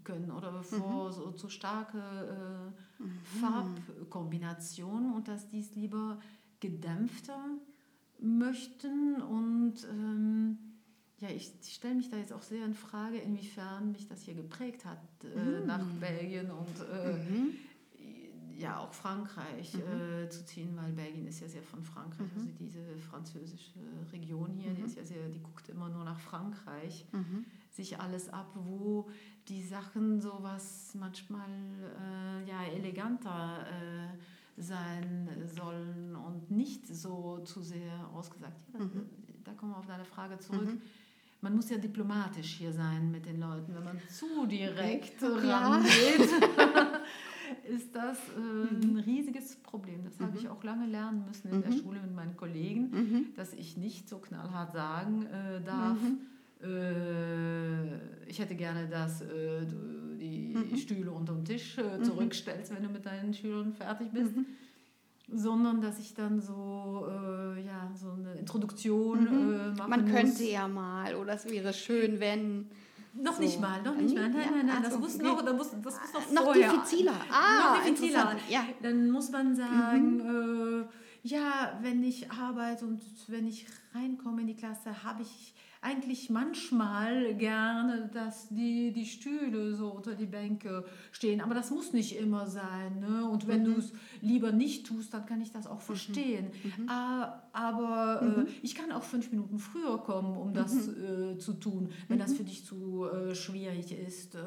können 0.06 0.32
oder 0.32 0.64
vor 0.64 1.10
mhm. 1.10 1.12
so 1.12 1.32
zu 1.32 1.50
starke 1.50 1.98
äh, 1.98 3.04
mhm. 3.04 3.20
Farbkombinationen 3.42 5.14
und 5.14 5.28
dass 5.28 5.50
die 5.50 5.60
es 5.60 5.76
lieber 5.76 6.20
gedämpfter 6.62 7.44
möchten 8.20 9.22
und 9.22 9.86
ähm, 9.92 10.65
ja, 11.20 11.30
ich 11.30 11.54
stelle 11.64 11.96
mich 11.96 12.10
da 12.10 12.18
jetzt 12.18 12.34
auch 12.34 12.42
sehr 12.42 12.66
in 12.66 12.74
Frage, 12.74 13.18
inwiefern 13.18 13.92
mich 13.92 14.08
das 14.08 14.22
hier 14.22 14.34
geprägt 14.34 14.86
hat 14.86 15.00
äh, 15.24 15.40
mhm. 15.40 15.66
nach 15.66 15.84
Belgien 16.00 16.52
und 16.52 16.80
äh, 16.92 17.14
mhm. 17.14 17.56
ja 18.58 18.80
auch 18.80 18.94
Frankreich 18.94 19.74
mhm. 19.76 20.26
äh, 20.26 20.30
zu 20.30 20.46
ziehen, 20.46 20.76
weil 20.76 20.92
Belgien 20.92 21.26
ist 21.28 21.40
ja 21.40 21.48
sehr 21.48 21.64
von 21.64 21.84
Frankreich, 21.84 22.28
mhm. 22.34 22.42
also 22.42 22.52
diese 22.60 22.98
französische 22.98 23.80
Region 24.12 24.52
hier, 24.58 24.74
die 24.74 24.82
ist 24.82 24.98
ja 24.98 25.06
sehr, 25.06 25.30
die 25.30 25.40
guckt 25.40 25.70
immer 25.70 25.90
nur 25.90 26.04
nach 26.04 26.20
Frankreich 26.20 27.06
sich 27.72 28.00
alles 28.00 28.30
ab, 28.30 28.52
wo 28.56 29.10
die 29.48 29.62
Sachen 29.62 30.22
sowas 30.22 30.96
manchmal 30.98 31.50
äh, 32.00 32.50
ja, 32.50 32.64
eleganter 32.64 33.66
äh, 33.68 34.62
sein 34.62 35.30
sollen 35.54 36.16
und 36.16 36.50
nicht 36.50 36.88
so 36.88 37.40
zu 37.40 37.62
sehr 37.62 38.10
ausgesagt. 38.14 38.58
Ja, 38.74 38.80
mhm. 38.80 39.10
Da 39.44 39.54
kommen 39.54 39.74
wir 39.74 39.78
auf 39.78 39.86
deine 39.86 40.06
Frage 40.06 40.40
zurück. 40.40 40.70
Mhm. 40.70 40.82
Man 41.46 41.58
muss 41.58 41.70
ja 41.70 41.78
diplomatisch 41.78 42.56
hier 42.56 42.74
sein 42.74 43.12
mit 43.12 43.28
den 43.28 43.40
Leuten. 43.40 43.76
Wenn 43.76 43.84
man 43.84 44.00
zu 44.10 44.48
direkt 44.48 45.22
rangeht, 45.22 46.20
ist 47.70 47.94
das 47.94 48.18
äh, 48.30 48.74
ein 48.74 48.94
mhm. 48.94 49.00
riesiges 49.06 49.56
Problem. 49.58 50.04
Das 50.06 50.20
habe 50.20 50.36
ich 50.36 50.46
mhm. 50.46 50.50
auch 50.50 50.64
lange 50.64 50.88
lernen 50.88 51.24
müssen 51.28 51.52
in 51.52 51.62
der 51.62 51.70
mhm. 51.70 51.78
Schule 51.78 52.02
mit 52.02 52.16
meinen 52.16 52.36
Kollegen, 52.36 53.32
dass 53.36 53.54
ich 53.54 53.78
nicht 53.78 54.10
so 54.10 54.18
knallhart 54.18 54.74
sagen 54.74 55.28
äh, 55.28 55.62
darf 55.64 56.00
äh, 56.64 58.28
ich 58.28 58.40
hätte 58.40 58.56
gerne, 58.56 58.88
dass 58.88 59.22
äh, 59.22 59.66
du 59.66 60.16
die 60.18 60.56
mhm. 60.56 60.76
Stühle 60.78 61.12
unterm 61.12 61.46
Tisch 61.46 61.78
äh, 61.78 61.98
mhm. 61.98 62.04
zurückstellst, 62.04 62.74
wenn 62.74 62.82
du 62.82 62.90
mit 62.90 63.06
deinen 63.06 63.34
Schülern 63.34 63.74
fertig 63.74 64.12
bist. 64.12 64.34
Mhm. 65.28 65.38
Sondern 65.38 65.82
dass 65.82 66.00
ich 66.00 66.14
dann 66.14 66.40
so, 66.40 67.08
äh, 67.10 67.66
ja, 67.66 67.92
so 67.94 68.12
eine 68.12 68.34
Introduktion 68.36 69.22
mhm. 69.22 69.54
Äh, 69.54 69.72
machen 69.78 69.90
Man 69.90 70.12
könnte 70.12 70.44
ja 70.44 70.68
mal, 70.68 71.16
oder 71.16 71.34
es 71.34 71.50
wäre 71.50 71.74
schön, 71.74 72.20
wenn. 72.20 72.70
Noch 73.14 73.36
so. 73.36 73.42
nicht 73.42 73.62
mal, 73.62 73.82
noch 73.82 73.96
nicht 73.96 74.14
mal. 74.14 74.30
Nein, 74.30 74.42
ja, 74.42 74.52
nein, 74.52 74.66
nein, 74.66 74.84
das 74.84 75.00
muss 75.00 75.18
noch, 75.18 75.42
das 75.42 75.56
muss, 75.56 75.72
das 75.72 75.82
muss 75.82 75.94
noch, 76.12 76.34
noch 76.34 76.44
vorher. 76.44 76.70
diffiziler. 76.74 77.16
Ah, 77.32 77.76
noch 77.78 77.84
diffiziler. 77.84 78.36
Ja. 78.50 78.66
Dann 78.82 79.10
muss 79.10 79.32
man 79.32 79.56
sagen, 79.56 80.18
mhm. 80.18 80.82
äh, 80.82 81.28
ja, 81.28 81.80
wenn 81.82 82.04
ich 82.04 82.30
arbeite 82.30 82.86
und 82.86 83.02
wenn 83.28 83.48
ich 83.48 83.66
reinkomme 83.94 84.42
in 84.42 84.48
die 84.48 84.56
Klasse, 84.56 85.04
habe 85.04 85.22
ich 85.22 85.56
eigentlich 85.86 86.32
manchmal 86.32 87.36
gerne, 87.36 88.10
dass 88.12 88.50
die, 88.50 88.92
die 88.92 89.06
Stühle 89.06 89.76
so 89.76 89.90
unter 89.90 90.16
die 90.16 90.26
Bänke 90.26 90.84
stehen. 91.12 91.42
Aber 91.42 91.54
das 91.54 91.70
muss 91.70 91.94
nicht 91.94 92.18
immer 92.18 92.48
sein. 92.48 93.00
Ne? 93.00 93.30
Und 93.30 93.48
wenn 93.48 93.62
mhm. 93.62 93.66
du 93.66 93.80
es 93.80 93.94
lieber 94.20 94.52
nicht 94.52 94.88
tust, 94.88 95.14
dann 95.14 95.28
kann 95.28 95.42
ich 95.42 95.52
das 95.52 95.68
auch 95.68 95.76
mhm. 95.76 95.82
verstehen. 95.82 96.48
Mhm. 96.64 96.90
Aber 96.90 98.20
äh, 98.22 98.26
mhm. 98.26 98.48
ich 98.64 98.74
kann 98.74 98.92
auch 98.92 99.04
fünf 99.04 99.30
Minuten 99.32 99.60
früher 99.60 100.00
kommen, 100.00 100.36
um 100.36 100.54
das 100.54 100.74
mhm. 100.74 101.36
äh, 101.36 101.38
zu 101.38 101.54
tun, 101.54 101.92
wenn 102.08 102.18
das 102.18 102.32
mhm. 102.32 102.36
für 102.38 102.44
dich 102.46 102.66
zu 102.66 103.06
äh, 103.06 103.36
schwierig 103.36 103.92
ist. 103.92 104.34
Äh, 104.34 104.40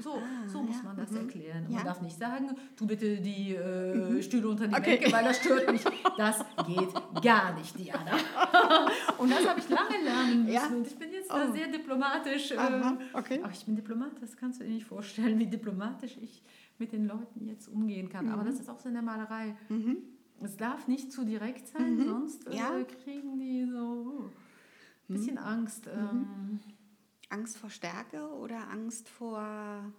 so, 0.00 0.12
ah, 0.14 0.48
so 0.48 0.62
muss 0.62 0.76
ja. 0.76 0.82
man 0.84 0.96
das 0.96 1.12
erklären. 1.12 1.66
Ja. 1.68 1.78
Man 1.78 1.84
darf 1.86 2.00
nicht 2.02 2.16
sagen, 2.16 2.50
tu 2.76 2.86
bitte 2.86 3.20
die 3.20 3.56
äh, 3.56 4.22
Stühle 4.22 4.48
unter 4.48 4.68
die 4.68 4.74
okay. 4.74 4.98
Bänke, 4.98 5.12
weil 5.12 5.24
das 5.24 5.38
stört 5.38 5.72
mich. 5.72 5.82
Das 6.16 6.44
geht 6.66 7.22
gar 7.22 7.54
nicht, 7.58 7.76
Diana. 7.76 8.12
Und 9.18 9.30
das 9.30 9.46
habe 9.46 9.60
ich 9.60 9.68
lange 9.68 10.02
lernen 10.02 10.44
müssen. 10.44 10.54
Ja. 10.54 10.66
Und 10.68 10.86
ich 10.86 10.96
bin 10.96 11.12
jetzt 11.12 11.30
oh. 11.30 11.52
sehr 11.52 11.68
diplomatisch. 11.68 12.52
Aha, 12.52 12.90
ähm, 12.90 12.98
okay. 13.12 13.40
Aber 13.42 13.52
ich 13.52 13.64
bin 13.64 13.76
Diplomat, 13.76 14.12
das 14.20 14.36
kannst 14.36 14.60
du 14.60 14.64
dir 14.64 14.70
nicht 14.70 14.86
vorstellen, 14.86 15.38
wie 15.38 15.46
diplomatisch 15.46 16.16
ich 16.20 16.42
mit 16.78 16.92
den 16.92 17.06
Leuten 17.06 17.46
jetzt 17.46 17.68
umgehen 17.68 18.08
kann. 18.08 18.26
Mhm. 18.26 18.32
Aber 18.32 18.44
das 18.44 18.60
ist 18.60 18.68
auch 18.68 18.78
so 18.80 18.88
in 18.88 18.94
der 18.94 19.02
Malerei. 19.02 19.56
Mhm. 19.68 19.98
Es 20.40 20.56
darf 20.56 20.86
nicht 20.86 21.12
zu 21.12 21.24
direkt 21.24 21.66
sein, 21.66 21.96
mhm. 21.96 22.04
sonst 22.04 22.46
äh, 22.46 22.56
ja. 22.56 22.70
kriegen 23.04 23.40
die 23.40 23.66
so 23.68 24.30
ein 25.08 25.12
bisschen 25.12 25.34
mhm. 25.34 25.38
Angst. 25.38 25.86
Mhm. 25.86 25.92
Ähm, 25.92 26.60
Angst 27.30 27.58
vor 27.58 27.70
Stärke 27.70 28.26
oder 28.30 28.70
Angst 28.70 29.08
vor 29.08 29.92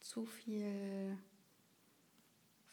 zu 0.00 0.26
viel 0.26 1.16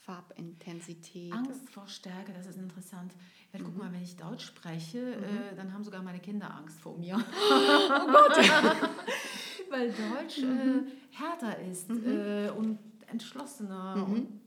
Farbintensität? 0.10 1.32
Angst 1.32 1.69
vor 1.69 1.88
Stärke, 1.88 2.34
das 2.34 2.48
ist 2.48 2.58
interessant. 2.58 3.13
Guck 3.52 3.74
mhm. 3.74 3.78
mal, 3.78 3.93
wenn 3.93 4.02
ich 4.02 4.15
Deutsch 4.15 4.48
spreche, 4.48 4.98
mhm. 4.98 5.24
äh, 5.24 5.56
dann 5.56 5.72
haben 5.72 5.84
sogar 5.84 6.02
meine 6.02 6.19
Kinder 6.19 6.52
Angst 6.56 6.80
vor 6.80 6.98
mir. 6.98 7.15
oh 7.52 8.08
Gott! 8.08 8.38
Weil 9.69 9.91
Deutsch 9.91 10.39
mhm. 10.39 10.88
äh, 10.88 11.15
härter 11.15 11.60
ist 11.60 11.89
mhm. 11.89 12.08
äh, 12.08 12.50
und 12.50 12.80
entschlossener. 13.06 13.98
Mhm. 13.98 14.13
Und 14.13 14.41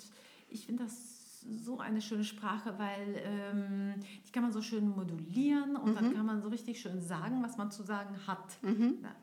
ich 0.49 0.67
finde 0.67 0.83
das 0.83 1.43
so 1.43 1.79
eine 1.79 2.01
schöne 2.01 2.25
Sprache, 2.25 2.75
weil 2.79 3.21
ähm, 3.25 3.95
die 4.27 4.31
kann 4.33 4.45
man 4.45 4.53
so 4.53 4.63
schön 4.63 4.89
modulieren 4.89 5.75
und 5.75 5.97
dann 5.97 6.11
mhm. 6.11 6.15
kann 6.15 6.27
man 6.27 6.41
so 6.41 6.49
richtig 6.49 6.81
schön 6.81 7.01
sagen, 7.01 7.43
was 7.43 7.57
man 7.57 7.71
zu 7.71 7.83
sagen 7.83 8.17
hat. 8.29 8.59
Na, 8.63 9.15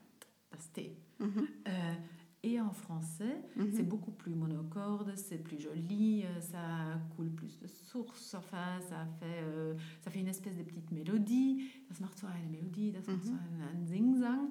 das 0.52 0.72
T. 0.72 0.98
Äh, 1.64 1.96
Et 2.42 2.60
en 2.62 2.72
français, 2.72 3.36
mm 3.58 3.64
-hmm. 3.64 3.72
c'est 3.76 3.84
beaucoup 3.84 4.12
plus 4.12 4.34
monocorde, 4.34 5.12
c'est 5.16 5.40
plus 5.44 5.60
joli, 5.60 6.24
euh, 6.24 6.40
ça 6.40 6.64
coule 7.16 7.32
plus 7.32 7.60
de 7.60 7.68
sources, 7.68 8.34
enfin, 8.34 8.80
ça 8.90 9.06
fait, 9.20 9.42
euh, 9.44 9.76
ça 10.02 10.10
fait 10.10 10.22
une 10.22 10.30
espèce 10.30 10.56
de 10.56 10.64
petite 10.64 10.90
mélodie. 10.92 11.52
Das 11.90 12.00
macht 12.00 12.18
so 12.18 12.28
eine 12.28 12.48
Melodie, 12.48 12.92
das 12.94 13.08
macht 13.08 13.26
so 13.26 13.34
mhm. 13.34 13.40
einen, 13.40 13.62
einen 13.70 13.88
Singsang. 13.88 14.50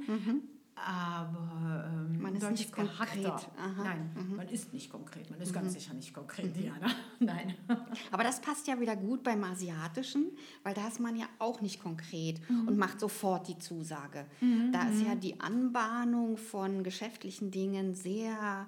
Aber 0.87 1.89
ähm, 1.89 2.21
man 2.21 2.35
ist 2.35 2.51
nicht 2.51 2.73
konkret. 2.73 3.33
Nein, 3.83 4.11
mhm. 4.15 4.37
man 4.37 4.49
ist 4.49 4.73
nicht 4.73 4.91
konkret. 4.91 5.31
Man 5.31 5.41
ist 5.41 5.51
mhm. 5.51 5.55
ganz 5.55 5.73
sicher 5.75 5.95
nicht 5.95 6.13
konkret, 6.15 6.57
mhm. 6.57 6.61
Diana. 6.61 6.87
Nein. 7.19 7.55
Aber 8.11 8.23
das 8.23 8.41
passt 8.41 8.67
ja 8.67 8.79
wieder 8.81 8.97
gut 8.97 9.23
beim 9.23 9.43
Asiatischen, 9.45 10.31
weil 10.63 10.75
da 10.75 10.89
ist 10.89 11.01
man 11.01 11.17
ja 11.17 11.27
auch 11.39 11.61
nicht 11.61 11.83
konkret 11.83 12.41
mhm. 12.49 12.69
und 12.69 12.79
macht 12.79 13.01
sofort 13.01 13.49
die 13.49 13.59
Zusage. 13.59 14.27
Mhm. 14.41 14.73
Da 14.73 14.89
ist 14.89 15.03
ja 15.03 15.15
mhm. 15.15 15.21
die 15.21 15.41
Anbahnung 15.41 16.37
von 16.37 16.83
geschäftlichen 16.83 17.51
Dingen 17.51 17.95
sehr 17.95 18.67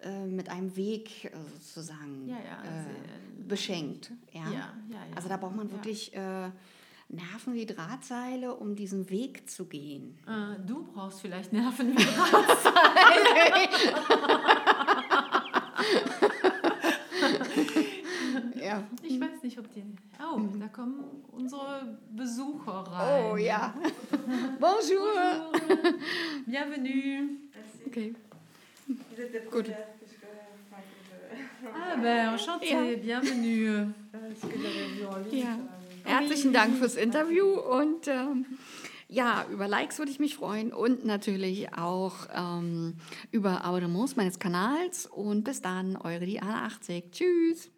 äh, 0.00 0.26
mit 0.26 0.50
einem 0.50 0.76
Weg 0.76 1.24
äh, 1.24 1.30
sozusagen 1.58 2.28
ja, 2.28 2.36
ja, 2.36 2.62
äh, 2.64 3.44
beschenkt. 3.48 4.12
Ja? 4.32 4.50
Ja, 4.50 4.74
also 5.14 5.28
da 5.28 5.38
braucht 5.38 5.56
man 5.56 5.70
wirklich 5.70 6.14
äh, 6.14 6.50
Nerven 7.08 7.54
wie 7.54 7.66
Drahtseile, 7.66 8.54
um 8.54 8.74
diesen 8.74 9.08
Weg 9.10 9.48
zu 9.48 9.66
gehen? 9.66 10.18
Äh, 10.26 10.58
du 10.66 10.84
brauchst 10.84 11.20
vielleicht 11.20 11.52
Nerven 11.52 11.96
wie 11.96 12.04
Drahtseile. 12.04 12.74
ja. 18.64 18.82
Ich 19.02 19.20
weiß 19.20 19.42
nicht, 19.42 19.58
ob 19.58 19.72
die. 19.72 19.84
Oh, 20.20 20.36
mhm. 20.38 20.58
da 20.58 20.66
kommen 20.68 21.04
unsere 21.30 21.96
Besucher 22.10 22.72
rein. 22.72 23.24
Oh 23.32 23.36
ja. 23.36 23.72
Bonjour. 24.60 25.12
Bonjour. 25.52 25.94
Bienvenue. 26.46 27.28
Okay. 27.86 28.14
Gut. 29.50 29.70
Ah 31.74 31.96
ben, 31.96 32.28
enchanté, 32.34 32.66
ja. 32.66 33.20
bienvenue. 33.20 33.94
Ja. 35.30 35.58
Herzlichen 36.06 36.52
Dank 36.52 36.76
fürs 36.78 36.94
Interview 36.94 37.46
und 37.46 38.06
ähm, 38.06 38.46
ja, 39.08 39.44
über 39.50 39.66
Likes 39.66 39.98
würde 39.98 40.10
ich 40.10 40.20
mich 40.20 40.36
freuen 40.36 40.72
und 40.72 41.04
natürlich 41.04 41.74
auch 41.74 42.28
ähm, 42.32 42.94
über 43.32 43.64
Abonnements 43.64 44.16
meines 44.16 44.38
Kanals. 44.38 45.06
Und 45.06 45.44
bis 45.44 45.62
dann, 45.62 45.96
eure 45.96 46.24
Diana 46.24 46.64
80. 46.66 47.10
Tschüss. 47.10 47.70